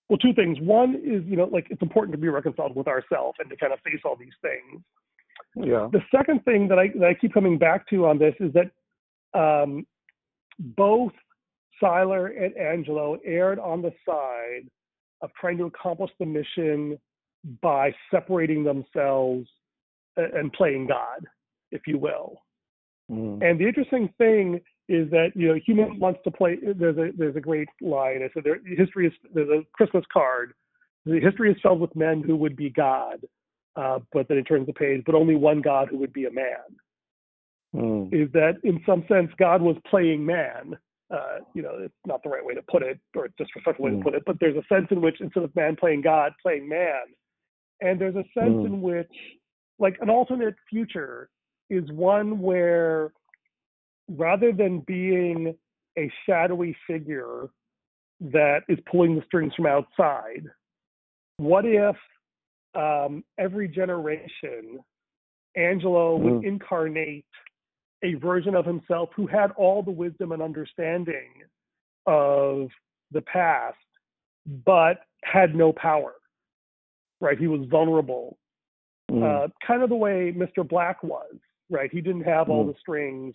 [0.08, 0.58] well, two things.
[0.60, 3.72] One is, you know, like it's important to be reconciled with ourselves and to kind
[3.72, 4.82] of face all these things.
[5.56, 5.88] Yeah.
[5.90, 8.70] The second thing that I that I keep coming back to on this is that
[9.38, 9.86] um,
[10.58, 11.12] both
[11.82, 14.68] Siler and Angelo erred on the side
[15.22, 16.98] of trying to accomplish the mission
[17.62, 19.46] by separating themselves
[20.16, 21.26] and playing God,
[21.70, 22.40] if you will.
[23.10, 23.42] Mm.
[23.42, 26.58] And the interesting thing is that you know human wants to play.
[26.62, 28.22] There's a there's a great line.
[28.22, 30.52] I said there history is there's a Christmas card.
[31.04, 33.20] The history is filled with men who would be God,
[33.76, 35.02] uh, but then it turns the page.
[35.06, 36.46] But only one God who would be a man.
[37.74, 38.12] Mm.
[38.12, 40.76] Is that in some sense God was playing man?
[41.08, 43.98] Uh, you know, it's not the right way to put it, or disrespectful way mm.
[43.98, 44.24] to put it.
[44.26, 47.02] But there's a sense in which instead of man playing God, playing man,
[47.80, 48.66] and there's a sense mm.
[48.66, 49.12] in which,
[49.78, 51.28] like, an alternate future
[51.70, 53.12] is one where
[54.08, 55.54] rather than being
[55.98, 57.48] a shadowy figure
[58.20, 60.44] that is pulling the strings from outside,
[61.36, 61.96] what if
[62.74, 64.80] um, every generation,
[65.56, 66.46] Angelo would Mm.
[66.46, 67.24] incarnate
[68.02, 71.30] a version of himself who had all the wisdom and understanding
[72.06, 72.68] of
[73.12, 73.76] the past,
[74.64, 76.14] but had no power.
[77.20, 77.38] Right?
[77.38, 78.38] He was vulnerable,
[79.10, 79.22] Mm.
[79.22, 80.68] uh, kind of the way Mr.
[80.68, 81.36] Black was.
[81.70, 81.90] Right?
[81.90, 82.72] He didn't have all Mm.
[82.72, 83.34] the strings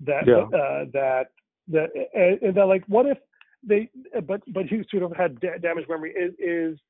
[0.00, 0.42] that Yeah.
[0.58, 1.32] uh, that
[1.68, 3.18] that and, and they're like, what if
[3.62, 3.90] they?
[4.24, 6.12] But but he sort of had da- damaged memory.
[6.12, 6.80] Is is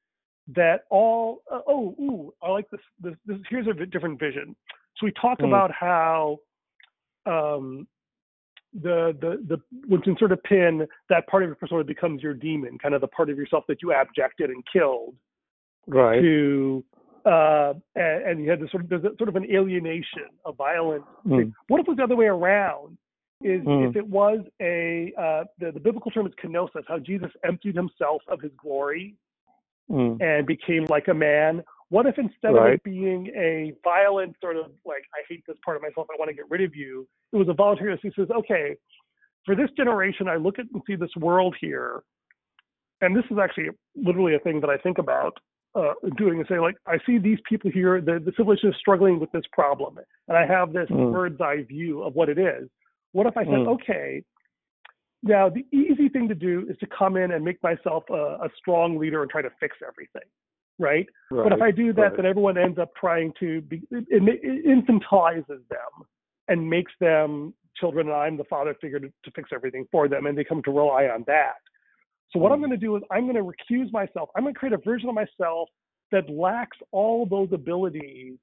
[0.49, 1.43] that all?
[1.51, 3.14] Uh, oh, ooh, I like this, this.
[3.26, 4.55] This here's a different vision.
[4.97, 5.49] So we talk Mm.
[5.49, 6.40] about how
[7.27, 7.87] um,
[8.75, 12.35] the the the when you sort of pin that part of your persona becomes your
[12.35, 15.14] demon, kind of the part of yourself that you abjected and killed
[15.87, 16.20] right.
[16.20, 16.85] to
[17.27, 20.53] uh and, and you had this sort of there's a, sort of an alienation, a
[20.53, 21.53] violent Mm.
[21.68, 22.97] what if it was the other way around?
[23.43, 23.91] Is Mm.
[23.91, 28.23] if it was a uh, the, the biblical term is kenosis, how Jesus emptied himself
[28.29, 29.16] of his glory
[29.91, 30.23] Mm.
[30.23, 31.62] and became like a man.
[31.93, 35.76] What if instead of it being a violent sort of like I hate this part
[35.76, 37.99] of myself, I want to get rid of you, it was a voluntary.
[38.03, 38.76] He says, okay,
[39.45, 42.03] for this generation, I look at and see this world here,
[43.03, 45.34] and this is actually literally a thing that I think about
[45.74, 49.20] uh, doing and say like I see these people here, the, the civilization is struggling
[49.20, 51.12] with this problem, and I have this Mm.
[51.12, 52.70] bird's eye view of what it is.
[53.12, 53.68] What if I said, Mm.
[53.74, 54.24] okay,
[55.22, 58.51] now the easy thing to do is to come in and make myself a, a
[58.57, 60.28] strong leader and try to fix everything,
[60.79, 61.07] right?
[61.31, 61.45] right.
[61.45, 62.16] But if I do that, right.
[62.16, 66.07] then everyone ends up trying to be, it, it, it infantilizes them
[66.49, 70.27] and makes them children, and I'm the father figure to, to fix everything for them,
[70.27, 71.55] and they come to rely on that.
[72.31, 72.62] So what I'm Mm.
[72.62, 74.31] going to do is I'm going to recuse myself.
[74.37, 75.68] I'm going to create a version of myself
[76.11, 78.39] that lacks all those abilities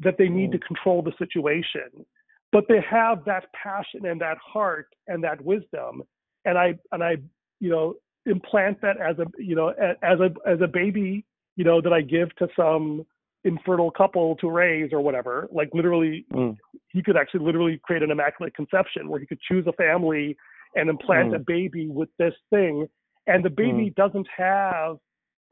[0.00, 0.52] that they need Mm.
[0.52, 2.04] to control the situation,
[2.52, 6.02] but they have that passion and that heart and that wisdom.
[6.44, 7.16] And I and I
[7.60, 7.94] you know
[8.26, 9.68] implant that as a you know
[10.02, 11.24] as a as a baby
[11.56, 13.06] you know that I give to some
[13.44, 15.48] infertile couple to raise or whatever.
[15.52, 16.56] Like literally, Mm.
[16.88, 20.36] he could actually literally create an immaculate conception where he could choose a family
[20.74, 21.36] and implant Mm.
[21.36, 22.88] a baby with this thing,
[23.26, 24.98] and the baby doesn't have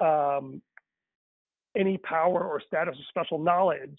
[0.00, 0.60] um,
[1.76, 3.96] any power or status or special knowledge,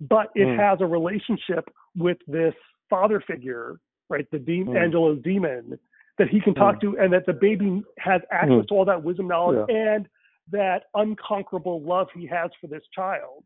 [0.00, 0.56] but it Mm.
[0.56, 2.54] has a relationship with this
[2.88, 4.30] father figure, right?
[4.30, 4.76] The de- Mm.
[4.76, 5.78] Angelo's demon
[6.18, 8.68] that he can talk to, and that the baby has access Mm.
[8.68, 10.08] to all that wisdom, knowledge, and
[10.50, 13.44] that unconquerable love he has for this child.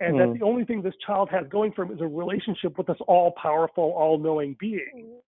[0.00, 0.38] And that Mm.
[0.38, 3.32] the only thing this child has going for him is a relationship with this all
[3.32, 5.20] powerful, all knowing being.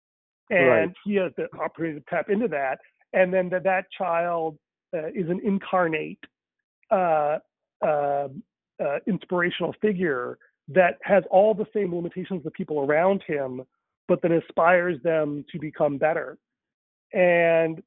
[0.50, 0.96] And Right.
[1.04, 2.80] he has the opportunity to tap into that.
[3.12, 4.58] And then that, that child
[4.94, 6.24] uh, is an incarnate,
[6.90, 7.38] uh,
[7.82, 8.28] uh,
[8.80, 10.38] uh, inspirational figure
[10.68, 13.62] that has all the same limitations of the people around him,
[14.06, 16.38] but that aspires them to become better.
[17.12, 17.82] And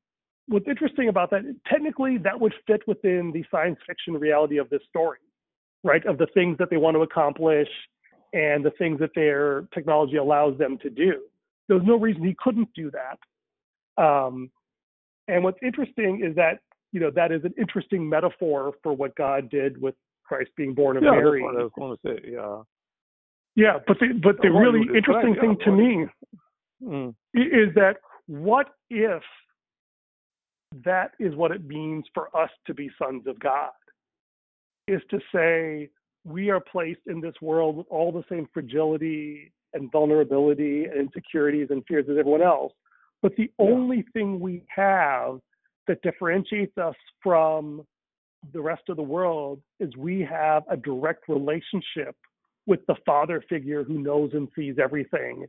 [0.47, 4.81] what's interesting about that, technically, that would fit within the science fiction reality of this
[4.89, 5.19] story,
[5.83, 6.05] right?
[6.05, 7.67] Of the things that they want to accomplish
[8.33, 11.21] and the things that their technology allows them to do.
[11.67, 14.03] There's no reason he couldn't do that.
[14.03, 14.49] Um,
[15.27, 16.59] and what's interesting is that
[16.91, 20.97] you know that is an interesting metaphor for what God did with Christ being born
[20.97, 21.41] of yeah, Mary.
[21.41, 22.31] that's what I was going to say.
[22.33, 22.61] Yeah.
[23.55, 26.07] Yeah, but the but the really interesting thing to me
[26.83, 27.15] Mm.
[27.33, 29.23] is that what if
[30.85, 33.71] that is what it means for us to be sons of God?
[34.87, 35.89] Is to say
[36.25, 41.67] we are placed in this world with all the same fragility and vulnerability and insecurities
[41.69, 42.73] and fears as everyone else.
[43.21, 43.65] But the Yeah.
[43.71, 45.41] only thing we have
[45.87, 47.85] that differentiates us from
[48.51, 52.15] the rest of the world is we have a direct relationship
[52.65, 55.47] with the father figure who knows and sees everything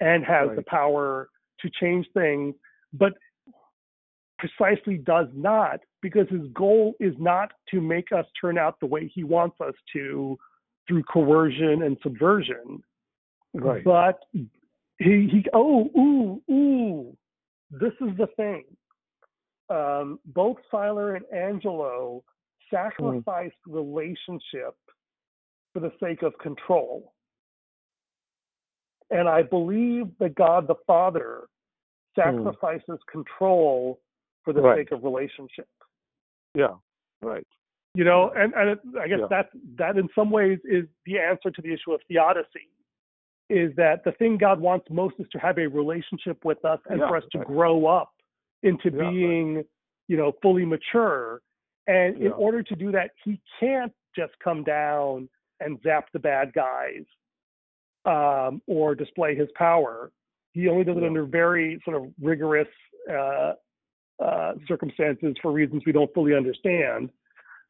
[0.00, 1.28] and has the power
[1.60, 2.54] to change things,
[2.92, 3.16] but
[4.42, 9.10] precisely does not because his goal is not to make us turn out the way
[9.14, 10.36] he wants us to
[10.88, 12.82] through coercion and subversion.
[13.54, 13.84] Right.
[13.84, 14.48] But he,
[14.98, 17.16] he oh, ooh, ooh,
[17.70, 18.64] this is the thing.
[19.70, 22.24] Um, both Siler and Angelo
[22.72, 24.74] sacrificed relationship
[25.72, 27.12] for the sake of control.
[29.10, 31.42] And I believe that God the Father
[32.16, 34.00] sacrifices control
[34.44, 34.78] for the Right.
[34.78, 35.68] sake of relationship.
[36.54, 36.74] Yeah.
[37.20, 37.46] Right.
[37.94, 39.26] You know, and, and it, I guess Yeah.
[39.28, 42.68] that that in some ways is the answer to the issue of theodicy.
[43.50, 47.00] Is that the thing God wants most is to have a relationship with us and
[47.00, 47.46] Yeah, for us to right.
[47.46, 48.12] grow up
[48.62, 49.10] into Yeah, right.
[49.12, 49.64] being,
[50.08, 51.42] you know, fully mature.
[51.86, 55.28] And in order to do that, he can't just come down
[55.60, 57.04] and zap the bad guys
[58.04, 60.10] um, or display his power.
[60.52, 62.68] He only does it under very sort of rigorous
[63.10, 63.54] uh,
[64.22, 67.10] uh, circumstances for reasons we don't fully understand.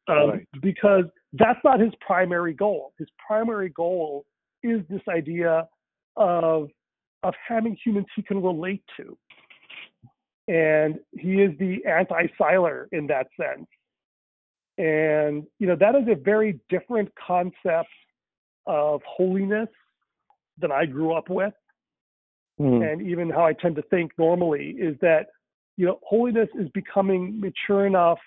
[0.07, 0.47] Um, Right.
[0.61, 2.93] Because that's not his primary goal.
[2.99, 4.25] His primary goal
[4.61, 5.67] is this idea
[6.15, 6.69] of
[7.23, 9.17] of having humans he can relate to.
[10.49, 13.65] And he is the anti-Siler in that sense.
[14.77, 17.89] And you know, that is a very different concept
[18.65, 19.69] of holiness
[20.57, 21.53] than I grew up with.
[22.59, 22.91] Mm.
[22.91, 25.27] And even how I tend to think normally is that,
[25.77, 28.19] you know, holiness is becoming mature enough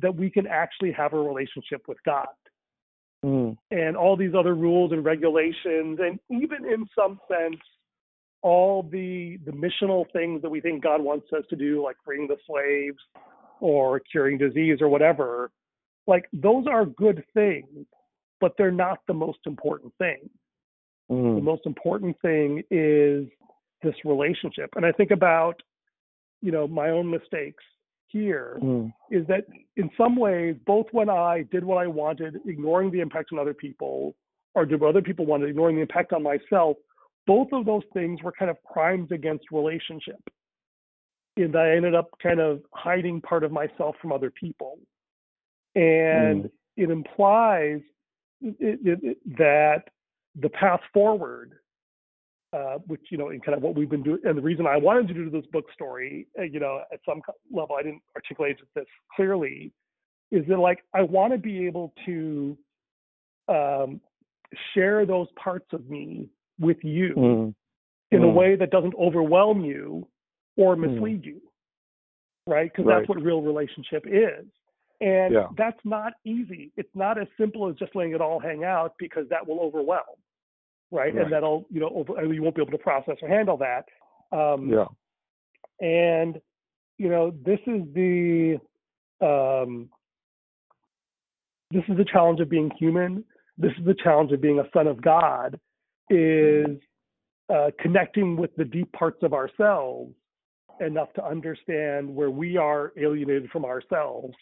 [0.00, 2.26] that we can actually have a relationship with God
[3.24, 3.56] Mm.
[3.70, 7.60] and all these other rules and regulations and even in some sense
[8.42, 12.28] all the the missional things that we think God wants us to do like freeing
[12.28, 12.98] the slaves
[13.60, 15.50] or curing disease or whatever
[16.06, 17.86] like those are good things
[18.38, 20.28] but they're not the most important thing
[21.08, 21.42] the Mm.
[21.42, 23.26] most important thing is
[23.82, 25.62] this relationship and i think about
[26.46, 27.64] you know my own mistakes
[28.06, 28.92] here Mm.
[29.10, 29.44] is that
[29.74, 33.52] in some ways, both when I did what I wanted, ignoring the impact on other
[33.52, 34.14] people,
[34.54, 36.76] or did what other people wanted, ignoring the impact on myself,
[37.26, 40.22] both of those things were kind of crimes against relationship.
[41.36, 44.78] And I ended up kind of hiding part of myself from other people.
[45.74, 47.80] And it implies
[48.40, 49.82] it, it, it, that
[50.40, 51.58] the path forward
[52.56, 54.76] uh, which you know, in kind of what we've been doing, and the reason I
[54.78, 57.20] wanted to do this book story, uh, you know, at some
[57.52, 59.72] level I didn't articulate this clearly,
[60.30, 62.56] is that like I want to be able to
[63.48, 64.00] um,
[64.74, 66.28] share those parts of me
[66.58, 67.54] with you Mm.
[68.10, 68.34] in a Mm.
[68.34, 70.08] way that doesn't overwhelm you
[70.56, 71.40] or mislead you,
[72.46, 72.70] right?
[72.72, 72.98] Because Right.
[72.98, 74.46] that's what real relationship is.
[75.00, 75.48] And Yeah.
[75.56, 76.72] that's not easy.
[76.76, 80.16] It's not as simple as just letting it all hang out because that will overwhelm,
[80.90, 81.14] right?
[81.14, 81.24] Right.
[81.24, 83.84] And that'll, you know, over, you won't be able to process or handle that.
[84.36, 84.86] Um, Yeah.
[85.80, 86.40] and
[86.98, 88.58] you know this is the
[89.20, 89.88] um,
[91.70, 93.24] this is the challenge of being human
[93.58, 95.58] this is the challenge of being a son of god
[96.10, 96.78] is
[97.52, 100.14] uh, connecting with the deep parts of ourselves
[100.80, 104.34] enough to understand where we are alienated from ourselves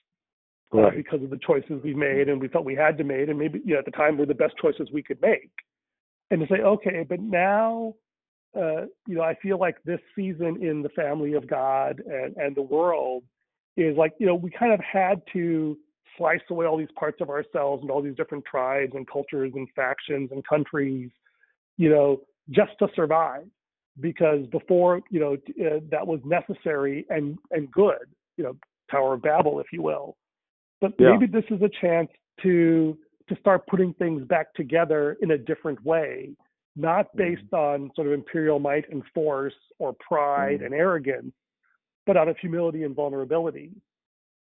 [0.76, 3.38] uh, because of the choices we've made and we felt we had to make and
[3.38, 5.50] maybe you know, at the time were the best choices we could make
[6.30, 7.94] and to say okay but now
[8.56, 12.54] uh, you know, I feel like this season in the family of God and, and
[12.54, 13.24] the world
[13.76, 15.76] is like, you know, we kind of had to
[16.16, 19.68] slice away all these parts of ourselves and all these different tribes and cultures and
[19.74, 21.10] factions and countries,
[21.76, 22.20] you know,
[22.50, 23.46] just to survive.
[24.00, 28.06] Because before, you know, uh, that was necessary and and good,
[28.36, 28.56] you know,
[28.90, 30.16] Tower of Babel, if you will.
[30.80, 31.12] But Yeah.
[31.12, 32.10] maybe this is a chance
[32.42, 32.98] to
[33.28, 36.34] to start putting things back together in a different way
[36.76, 40.66] not based on sort of imperial might and force or pride Mm.
[40.66, 41.34] and arrogance,
[42.04, 43.72] but out of humility and vulnerability.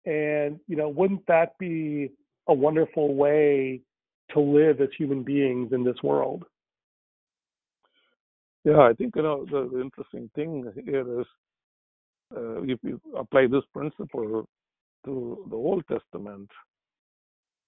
[0.05, 2.13] And, you know, wouldn't that be
[2.49, 3.83] a wonderful way
[4.31, 6.45] to live as human beings in this world?
[8.65, 11.27] Yeah, I think you know the, the interesting thing here is
[12.37, 14.49] uh, if you apply this principle
[15.05, 16.51] to the Old Testament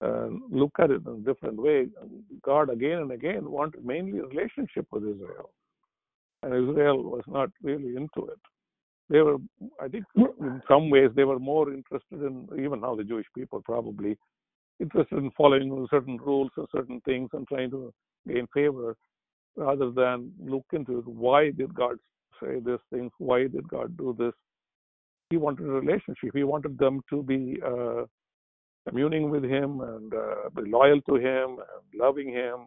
[0.01, 1.89] look at it in a different way,
[2.43, 5.51] God again and again wanted mainly a relationship with Israel,
[6.43, 8.39] and Israel was not really into it.
[9.11, 9.37] They were,
[9.81, 13.63] I think, in some ways, they were more interested in even now the Jewish people
[13.63, 14.19] probably
[14.81, 17.93] interested in following certain rules or certain things and trying to
[18.27, 18.97] gain favor
[19.57, 21.01] rather than look into.
[21.07, 21.97] Why did God
[22.41, 23.11] say these things?
[23.19, 24.35] Why did God do this?
[25.31, 26.31] He wanted a relationship.
[26.35, 28.05] He wanted them to be uh,
[28.89, 32.67] communing with Him and uh, be loyal to Him and loving Him.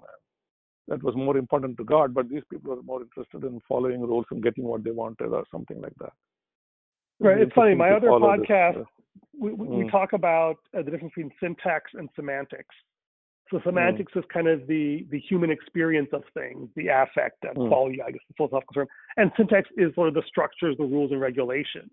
[0.87, 4.25] That was more important to God, but these people are more interested in following rules
[4.31, 6.13] and getting what they wanted or something like that.
[7.19, 7.37] Right.
[7.37, 7.75] It's funny.
[7.75, 8.83] My other follow this, podcast, uh,
[9.39, 9.91] we, we, we Mm.
[9.91, 12.75] talk about uh, the difference between syntax and semantics.
[13.51, 13.63] So Mm.
[13.63, 17.67] semantics is kind of the the human experience of things, the affect and Mm.
[17.67, 18.87] quality, I guess, the philosophical term.
[19.17, 21.91] And syntax is sort of the structures, the rules, and regulations.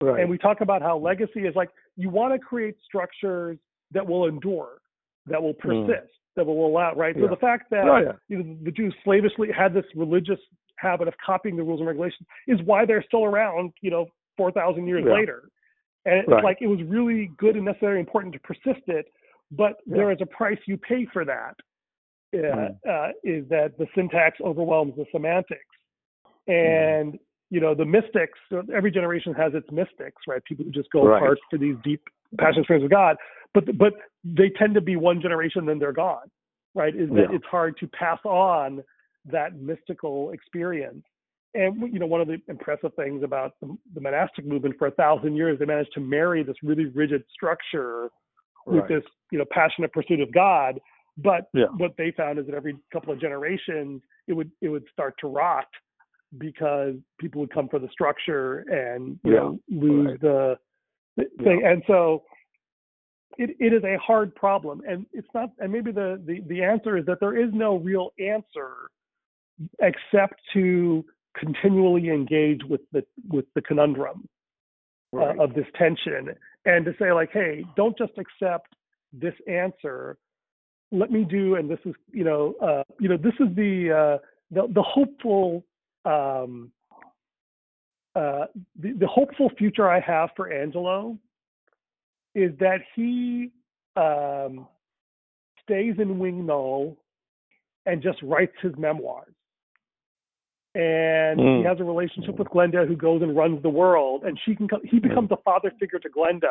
[0.00, 0.20] Right.
[0.20, 3.58] And we talk about how legacy is like you want to create structures
[3.92, 4.78] that will endure,
[5.26, 7.14] that will persist, that will allow, right?
[7.14, 7.30] So Mm.
[7.30, 8.12] The fact that oh, yeah.
[8.28, 10.40] you know, the Jews slavishly had this religious
[10.76, 14.86] habit of copying the rules and regulations is why they're still around, you know, 4,000
[14.86, 15.14] years Yeah.
[15.14, 15.48] later.
[16.04, 16.44] And it's Right.
[16.44, 19.06] like it was really good and necessary and important to persist it,
[19.52, 19.96] but Yeah.
[19.96, 21.54] there is a price you pay for that.
[22.34, 22.78] Uh, Mm.
[22.84, 25.64] uh, is that the syntax overwhelms the semantics.
[26.48, 27.18] Mm.
[27.54, 28.38] You know, the mystics,
[28.74, 30.42] every generation has its mystics, right?
[30.44, 31.18] People who just go Right.
[31.18, 32.02] apart for these deep
[32.36, 33.16] passionate experiences with God.
[33.54, 33.92] But but
[34.24, 36.28] they tend to be one generation, then they're gone,
[36.74, 36.94] right?
[37.04, 37.36] Is that Yeah.
[37.36, 38.82] it's hard to pass on
[39.26, 41.04] that mystical experience.
[41.54, 44.94] And you know, one of the impressive things about the, the monastic movement for a
[45.02, 48.10] thousand years, they managed to marry this really rigid structure
[48.66, 48.88] with Right.
[48.88, 50.80] this you know passionate pursuit of God.
[51.18, 51.66] But Yeah.
[51.82, 55.28] what they found is that every couple of generations, it would it would start to
[55.28, 55.68] rot
[56.38, 60.20] because people would come for the structure and you Yeah, know lose right.
[60.20, 60.58] the,
[61.42, 61.62] thing.
[61.64, 62.24] And so
[63.38, 65.50] it, it is a hard problem, and it's not.
[65.58, 68.90] And maybe the, the the answer is that there is no real answer
[69.80, 71.04] except to
[71.38, 74.28] continually engage with the with the conundrum
[75.14, 75.38] Right.
[75.38, 78.74] uh, of this tension and to say like hey don't just accept
[79.12, 80.16] this answer
[80.90, 84.18] let me do and this is you know uh, you know this is the uh,
[84.50, 85.64] the, the hopeful
[86.04, 86.70] um,
[88.14, 88.46] uh,
[88.78, 91.18] the, the hopeful future I have for Angelo
[92.34, 93.50] is that he
[93.96, 94.66] um,
[95.62, 96.96] stays in Wing Null
[97.86, 99.34] and just writes his memoirs.
[100.76, 101.64] And he Mm.
[101.66, 104.66] has a relationship with Glenda, who goes and runs the world, and she can.
[104.66, 106.50] co- He becomes a father figure to Glenda,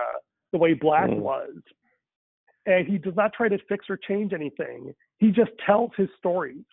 [0.53, 1.19] the way Black Mm.
[1.19, 1.55] was.
[2.65, 4.95] And he does not try to fix or change anything.
[5.19, 6.63] He just tells his stories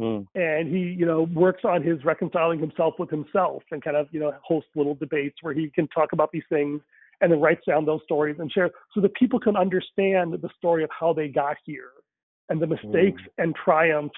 [0.00, 0.26] Mm.
[0.34, 4.20] and he you know works on his reconciling himself with himself and kind of you
[4.20, 6.80] know hosts little debates where he can talk about these things
[7.20, 10.82] and then writes down those stories and share so that people can understand the story
[10.82, 11.90] of how they got here
[12.48, 14.14] and the mistakes and triumphs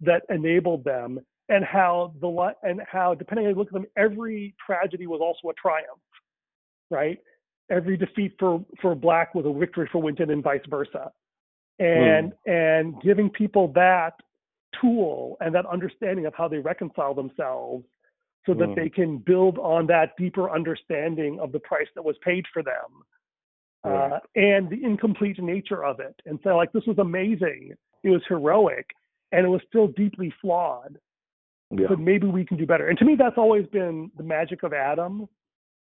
[0.00, 3.86] that enabled them and how the and how depending on how you look at them
[3.96, 6.00] every tragedy was also a triumph
[6.92, 7.18] right?
[7.70, 11.10] Every defeat for for black was a victory for winton and vice versa.
[11.78, 14.12] And and giving people that
[14.80, 17.84] tool and that understanding of how they reconcile themselves
[18.46, 18.74] so that Mm.
[18.74, 23.04] they can build on that deeper understanding of the price that was paid for them
[23.84, 28.22] uh, and the incomplete nature of it and so like this was amazing it was
[28.28, 28.86] heroic
[29.32, 30.98] and it was still deeply flawed
[31.70, 31.86] Yeah.
[31.88, 34.72] but maybe we can do better and to me that's always been the magic of
[34.72, 35.28] adam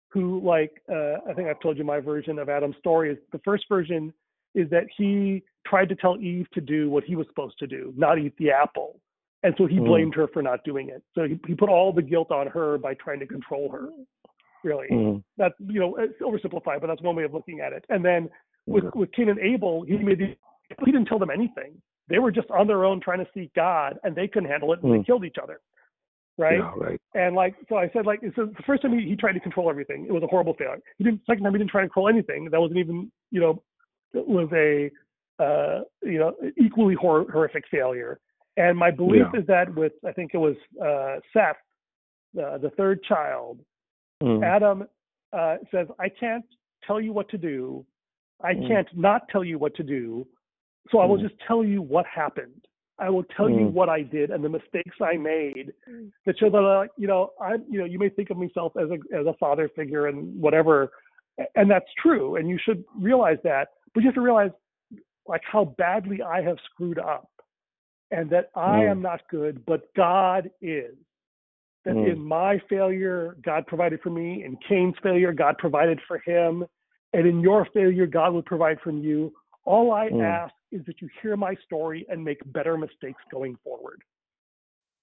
[0.09, 3.38] who like uh, i think i've told you my version of adam's story is the
[3.41, 4.12] first version
[4.55, 7.92] is that he tried to tell eve to do what he was supposed to do
[7.96, 8.98] not eat the apple
[9.42, 9.86] and so he Mm.
[9.86, 12.78] blamed her for not doing it so he, he put all the guilt on her
[12.78, 13.88] by trying to control her
[14.64, 15.22] really Mm.
[15.36, 18.28] that's you know it's oversimplified but that's one way of looking at it and then
[18.66, 20.36] with with cain and abel he made the,
[20.84, 21.72] he didn't tell them anything
[22.09, 24.82] they were just on their own trying to seek god and they couldn't handle it
[24.82, 25.07] and they Mm.
[25.07, 25.61] killed each other
[26.38, 27.01] right Yeah, right.
[27.14, 29.68] and like, so I said, like, so the first time he, he tried to control
[29.68, 30.80] everything, it was a horrible failure.
[30.96, 31.20] He didn't.
[31.26, 32.48] Second time he didn't try to control anything.
[32.51, 33.62] That wasn't even, you know,
[34.13, 34.91] was a,
[35.43, 38.19] uh, you know, equally hor- horrific failure.
[38.57, 39.41] And my belief Yeah.
[39.41, 41.57] is that with, I think it was uh, Seth,
[42.39, 43.61] uh, the third child,
[44.23, 44.45] Mm.
[44.45, 44.87] Adam
[45.33, 46.45] uh, says, I can't
[46.87, 47.87] tell you what to do.
[48.43, 48.69] I Mm.
[48.69, 50.27] can't not tell you what to do.
[50.91, 51.23] So I will Mm.
[51.29, 52.67] just tell you what happened.
[52.99, 53.73] I will tell you Mm.
[53.73, 55.73] what I did and the mistakes I made
[56.27, 58.91] that show that, uh, you know, I, you know, you may think of myself as
[58.91, 60.93] a, as a father figure and whatever.
[61.55, 62.37] And that's true.
[62.37, 64.51] And you should realize that, but you have to realize
[65.26, 67.30] like how badly I have screwed up
[68.11, 68.91] and that I Mm.
[68.91, 70.97] am not good, but God is
[71.84, 72.12] that Mm.
[72.12, 74.45] in my failure, God provided for me.
[74.45, 76.66] In Cain's failure, God provided for him.
[77.12, 79.34] And in your failure, God will provide for you.
[79.64, 80.20] All I Mm.
[80.20, 84.03] ask is that you hear my story and make better mistakes going forward.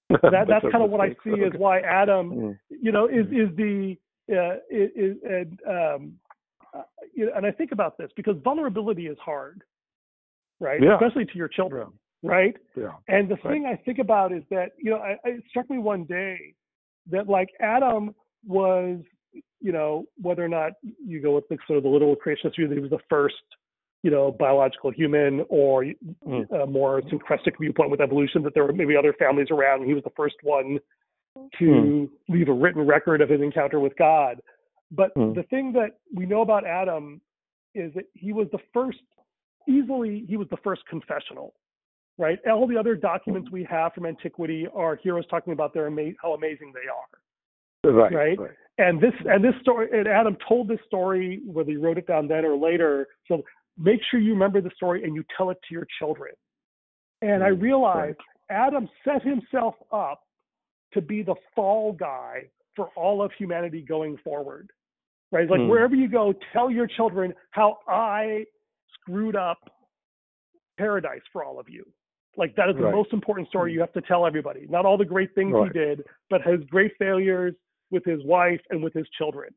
[0.21, 1.57] That, that's kind of what I see as Okay.
[1.57, 2.59] why Adam, Mm.
[2.69, 3.97] you know, is is the
[4.29, 6.19] uh, is, is and um,
[7.17, 9.63] you know, and I think about this because vulnerability is hard,
[10.59, 10.81] right?
[10.81, 10.93] Yeah.
[10.95, 11.87] Especially to your children,
[12.21, 12.55] right?
[12.75, 12.91] Yeah.
[13.07, 13.53] And the Right.
[13.53, 16.53] thing I think about is that, you know, I, it struck me one day
[17.09, 18.13] that like Adam
[18.45, 18.99] was,
[19.59, 22.67] you know, whether or not you go with the sort of the literal creationist view
[22.67, 23.35] that he was the first,
[24.03, 25.85] you know, biological human or
[26.27, 26.51] Mm.
[26.63, 29.95] a more syncretic viewpoint with evolution, that there were maybe other families around and he
[29.95, 30.79] was the first one
[31.57, 32.09] to Mm.
[32.29, 34.39] leave a written record of his encounter with God.
[34.91, 35.35] But Mm.
[35.35, 37.21] the thing that we know about Adam
[37.73, 39.01] is that he was the first,
[39.67, 41.53] easily, he was the first confessional,
[42.17, 42.39] right?
[42.47, 46.33] All the other documents we have from antiquity are heroes talking about their ama- how
[46.33, 47.91] amazing they are.
[47.91, 48.11] Right.
[48.13, 48.39] Right.
[48.39, 48.51] Right.
[48.79, 52.27] And this and this story, and Adam told this story whether he wrote it down
[52.27, 53.07] then or later.
[53.27, 53.43] So
[53.77, 56.33] make sure you remember the story and you tell it to your children.
[57.21, 58.19] And I Mm, realized
[58.49, 60.21] Adam set himself up
[60.93, 64.71] to be the fall guy for all of humanity going forward.
[65.31, 65.43] Right?
[65.43, 65.69] It's like Mm.
[65.69, 68.45] wherever you go, tell your children how I
[68.93, 69.59] screwed up
[70.77, 71.85] paradise for all of you.
[72.37, 72.93] Like that is the Right.
[72.93, 74.67] most important story you have to tell everybody.
[74.67, 75.71] Not all the great things Right.
[75.71, 77.55] he did, but his great failures
[77.89, 79.53] with his wife and with his children.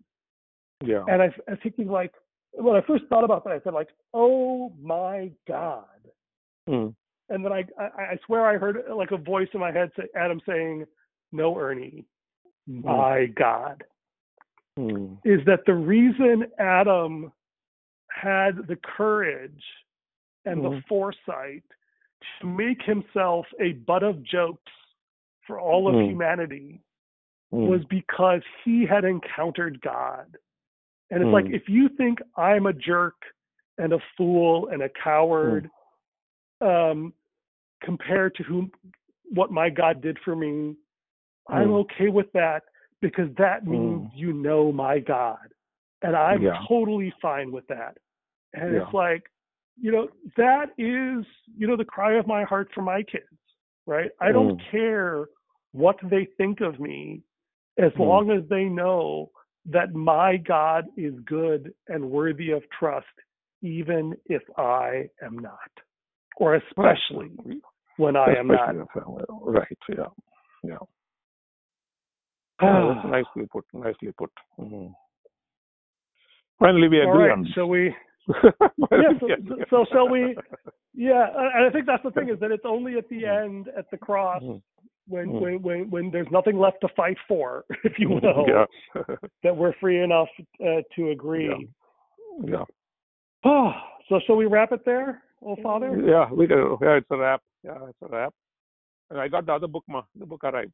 [0.80, 1.04] Yeah.
[1.06, 2.14] And I, I was thinking like
[2.52, 5.84] when I first thought about that, I said like, oh my God.
[6.68, 6.94] Mm.
[7.28, 10.08] And then I, I, I swear I heard like a voice in my head say,
[10.16, 10.86] Adam saying,
[11.32, 12.06] no, Ernie,
[12.66, 13.84] my God
[14.78, 15.18] Mm.
[15.24, 17.32] is that the reason Adam
[18.10, 19.64] had the courage
[20.44, 20.86] and the Mhm.
[20.86, 21.64] foresight
[22.40, 24.72] to make himself a butt of jokes
[25.42, 26.08] for all of Mm.
[26.08, 26.82] humanity
[27.52, 27.66] Mm.
[27.66, 30.36] was because he had encountered God.
[31.10, 31.54] And it's like Mm.
[31.54, 33.16] if you think I'm a jerk
[33.78, 35.70] and a fool and a coward
[36.60, 37.14] um,
[37.80, 38.70] compared to whom
[39.30, 40.76] what my God did for me,
[41.48, 41.80] I'm Mm.
[41.80, 42.64] okay with that
[43.00, 44.16] because that means Mm.
[44.16, 45.52] you know my God.
[46.02, 46.64] And I'm Yeah.
[46.66, 47.98] totally fine with that.
[48.54, 48.82] And Yeah.
[48.82, 49.30] it's like,
[49.76, 51.24] you know, that is,
[51.56, 53.38] you know, the cry of my heart for my kids,
[53.86, 54.10] right?
[54.20, 54.70] I don't Mm.
[54.70, 55.28] care
[55.72, 57.22] what they think of me
[57.78, 58.06] as Mm.
[58.06, 59.30] long as they know
[59.66, 63.06] that my God is good and worthy of trust,
[63.62, 65.70] even if I am not,
[66.36, 67.62] or especially
[67.96, 68.74] when I am not.
[68.74, 69.78] Especially Right.
[69.88, 70.06] Yeah.
[70.62, 70.78] Yeah.
[72.62, 73.64] Yeah, that's nicely put.
[73.72, 74.30] Nicely put.
[74.58, 74.92] Mhm.
[76.58, 77.94] Finally, we agree right, on shall we?
[78.90, 80.36] Finally, so- so shall we-
[80.92, 83.88] Yeah, and I think that's the thing is that it's only at the end, at
[83.92, 84.60] the cross, Mhm.
[85.06, 85.40] when Mm.
[85.40, 88.66] when when when there's nothing left to fight for, if you will, Yeah.
[89.44, 90.28] that we're free enough
[90.60, 91.68] uh, to agree.
[92.44, 92.64] yeah.
[93.44, 93.72] Oh,
[94.08, 95.96] so shall we wrap it there, old father?
[96.04, 96.76] Yeah, we do.
[96.82, 97.40] Yeah, it's a wrap.
[97.62, 98.34] Yeah, it's a wrap.
[99.10, 100.02] And I got the other book, ma.
[100.16, 100.72] The book arrived.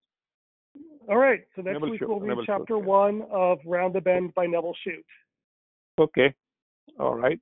[1.08, 1.40] All right.
[1.54, 2.84] So next Nevil week Shute, we'll read Nevil chapter yeah.
[2.84, 5.04] one of Round the Bend by Nevil Shute.
[5.98, 6.34] Okay.
[6.98, 7.38] All right.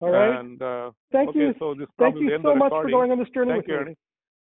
[0.00, 0.38] All right.
[0.40, 1.54] And uh, Thank okay, you.
[1.58, 3.80] so this Thank you so much for going on this journey Thank with you, me.
[3.80, 3.96] Ernie.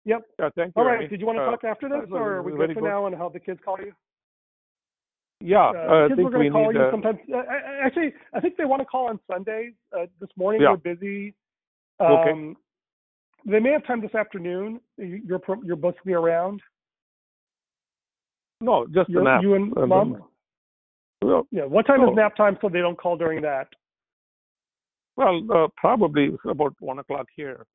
[0.07, 0.23] Yep.
[0.39, 0.81] Yeah, thank you.
[0.83, 0.99] All right.
[1.01, 1.09] Ernie.
[1.09, 2.89] Did you want to Uh, talk after this, or are we good for good.
[2.89, 3.93] now and have the kids call you?
[5.43, 7.19] Yeah, Uh, uh, I kids think were going to call you Uh, sometimes.
[7.33, 9.73] Uh, I- actually, I think they want to call on Sundays.
[9.97, 10.77] Uh, this morning Yeah.
[10.83, 11.35] they're busy.
[12.01, 12.31] Okay.
[12.31, 12.57] Um,
[13.47, 14.81] They may have time this afternoon.
[14.99, 16.63] You- You're you're basically around.
[18.61, 19.43] No, just nap.
[19.43, 20.25] you and Uh, mom.
[21.23, 21.65] Well, Yeah.
[21.65, 22.11] What time Oh.
[22.11, 23.69] is nap time so they don't call during that?
[25.17, 27.67] well uh, probably about one o'clock here.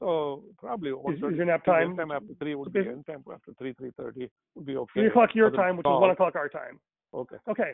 [0.00, 3.24] So probably one Is, is your nap time Anytime after three would be be anytime
[3.32, 4.92] after three, three thirty would be okay.
[4.92, 6.78] three o'clock your Other time, which is one o'clock our time?
[7.14, 7.36] Okay.
[7.48, 7.72] Okay.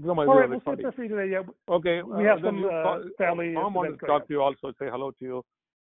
[0.00, 0.48] No, my All right.
[0.48, 1.32] We'll there for you today.
[1.32, 1.42] Yeah.
[1.68, 2.02] Okay.
[2.02, 4.72] We uh, have then some, uh, call, family Mom wanted to talk to you also,
[4.78, 5.44] say hello to you,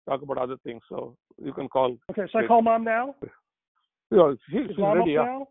[0.09, 0.82] talk about other things.
[0.88, 1.96] So you can call.
[2.11, 2.22] Okay.
[2.30, 3.14] Should I call mom now?
[4.11, 5.16] Yeah, she, Is she's mom ready.
[5.16, 5.38] up Yeah.
[5.38, 5.48] now?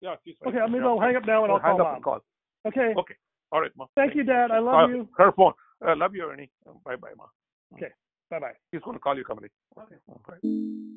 [0.00, 0.58] Yeah, she's Okay.
[0.58, 0.72] ready.
[0.72, 0.90] Maybe Yeah.
[0.90, 1.94] I'll hang up now and I'll hang call up mom.
[1.94, 2.20] and call.
[2.66, 2.94] Okay.
[2.98, 3.14] Okay.
[3.52, 3.86] All right, ma.
[3.94, 4.50] Thank you, Dad.
[4.50, 5.08] I love you.
[5.16, 5.52] Her phone.
[5.86, 6.50] Uh, love you, Ernie.
[6.84, 7.24] Bye, bye, ma.
[7.74, 7.92] Okay.
[8.30, 8.52] Bye bye.
[8.72, 9.48] He's going to call you, Kamali.
[9.78, 9.96] Okay.
[10.26, 10.90] Bye.